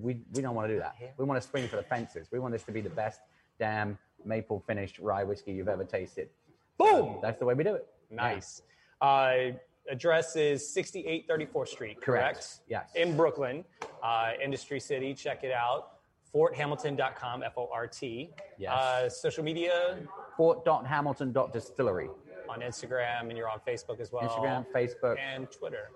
[0.00, 0.94] We, we don't want to do that.
[1.18, 2.28] We want to swing for the fences.
[2.32, 3.20] We want this to be the best
[3.58, 6.30] damn maple finished rye whiskey you've ever tasted.
[6.78, 7.18] Boom!
[7.20, 7.86] That's the way we do it.
[8.10, 8.62] Nice.
[9.00, 9.52] Uh,
[9.90, 12.34] address is 6834th Street, correct?
[12.36, 12.60] Correct.
[12.68, 12.90] Yes.
[12.96, 13.64] In Brooklyn,
[14.02, 15.14] uh, Industry City.
[15.14, 15.92] Check it out.
[16.34, 18.30] FortHamilton.com, F O R T.
[18.58, 18.72] Yes.
[18.72, 19.98] Uh, social media
[20.36, 22.08] Fort.hamilton.distillery.
[22.48, 24.22] on Instagram, and you're on Facebook as well.
[24.22, 25.16] Instagram, Facebook.
[25.18, 25.90] and Twitter.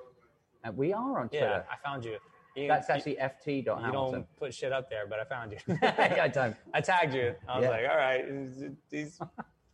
[0.64, 1.64] And we are on Yeah, Twitter.
[1.70, 2.16] I found you.
[2.57, 3.64] You- That's you- actually ft.
[3.66, 4.12] You Hamilton.
[4.20, 5.59] don't put shit up there, but I found you.
[5.82, 6.57] yeah, I don't.
[6.74, 7.34] I tagged you.
[7.48, 7.70] I was Yeah.
[7.70, 8.24] like, all right,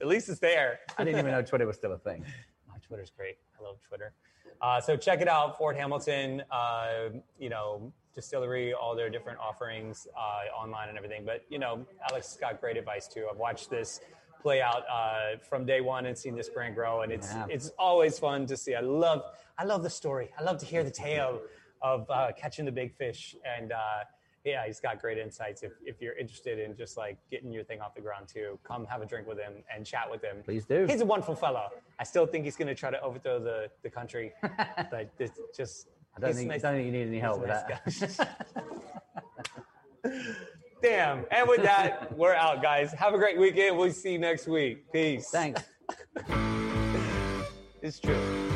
[0.00, 0.80] at least it's there.
[0.98, 2.24] I didn't even know Twitter was still a thing.
[2.86, 3.36] Twitter's great.
[3.58, 4.12] I love Twitter.
[4.60, 6.42] Uh, so check it out, Fort Hamilton.
[6.50, 11.24] Uh, you know, distillery, all their different offerings uh, online and everything.
[11.24, 13.26] But you know, Alex has got great advice too.
[13.30, 14.00] I've watched this
[14.40, 17.46] play out uh, from day one and seen this brand grow, and it's Yeah.
[17.50, 18.74] it's always fun to see.
[18.74, 19.22] I love
[19.58, 20.30] I love the story.
[20.38, 21.40] I love to hear the tale
[21.82, 23.76] of uh, catching the big fish, and uh,
[24.46, 25.62] yeah, he's got great insights.
[25.62, 28.86] If if you're interested in just like getting your thing off the ground too, come
[28.86, 30.36] have a drink with him and chat with him.
[30.44, 30.86] Please do.
[30.88, 31.68] He's a wonderful fellow.
[31.98, 34.32] I still think he's going to try to overthrow the the country,
[34.90, 35.88] but it's just.
[36.16, 38.46] I don't think, nice- don't think you need any help with nice that.
[40.82, 41.26] Damn.
[41.30, 42.92] And with that, we're out, guys.
[42.92, 43.76] Have a great weekend.
[43.76, 44.90] We'll see you next week.
[44.92, 45.28] Peace.
[45.30, 45.62] Thanks.
[47.82, 48.55] it's true.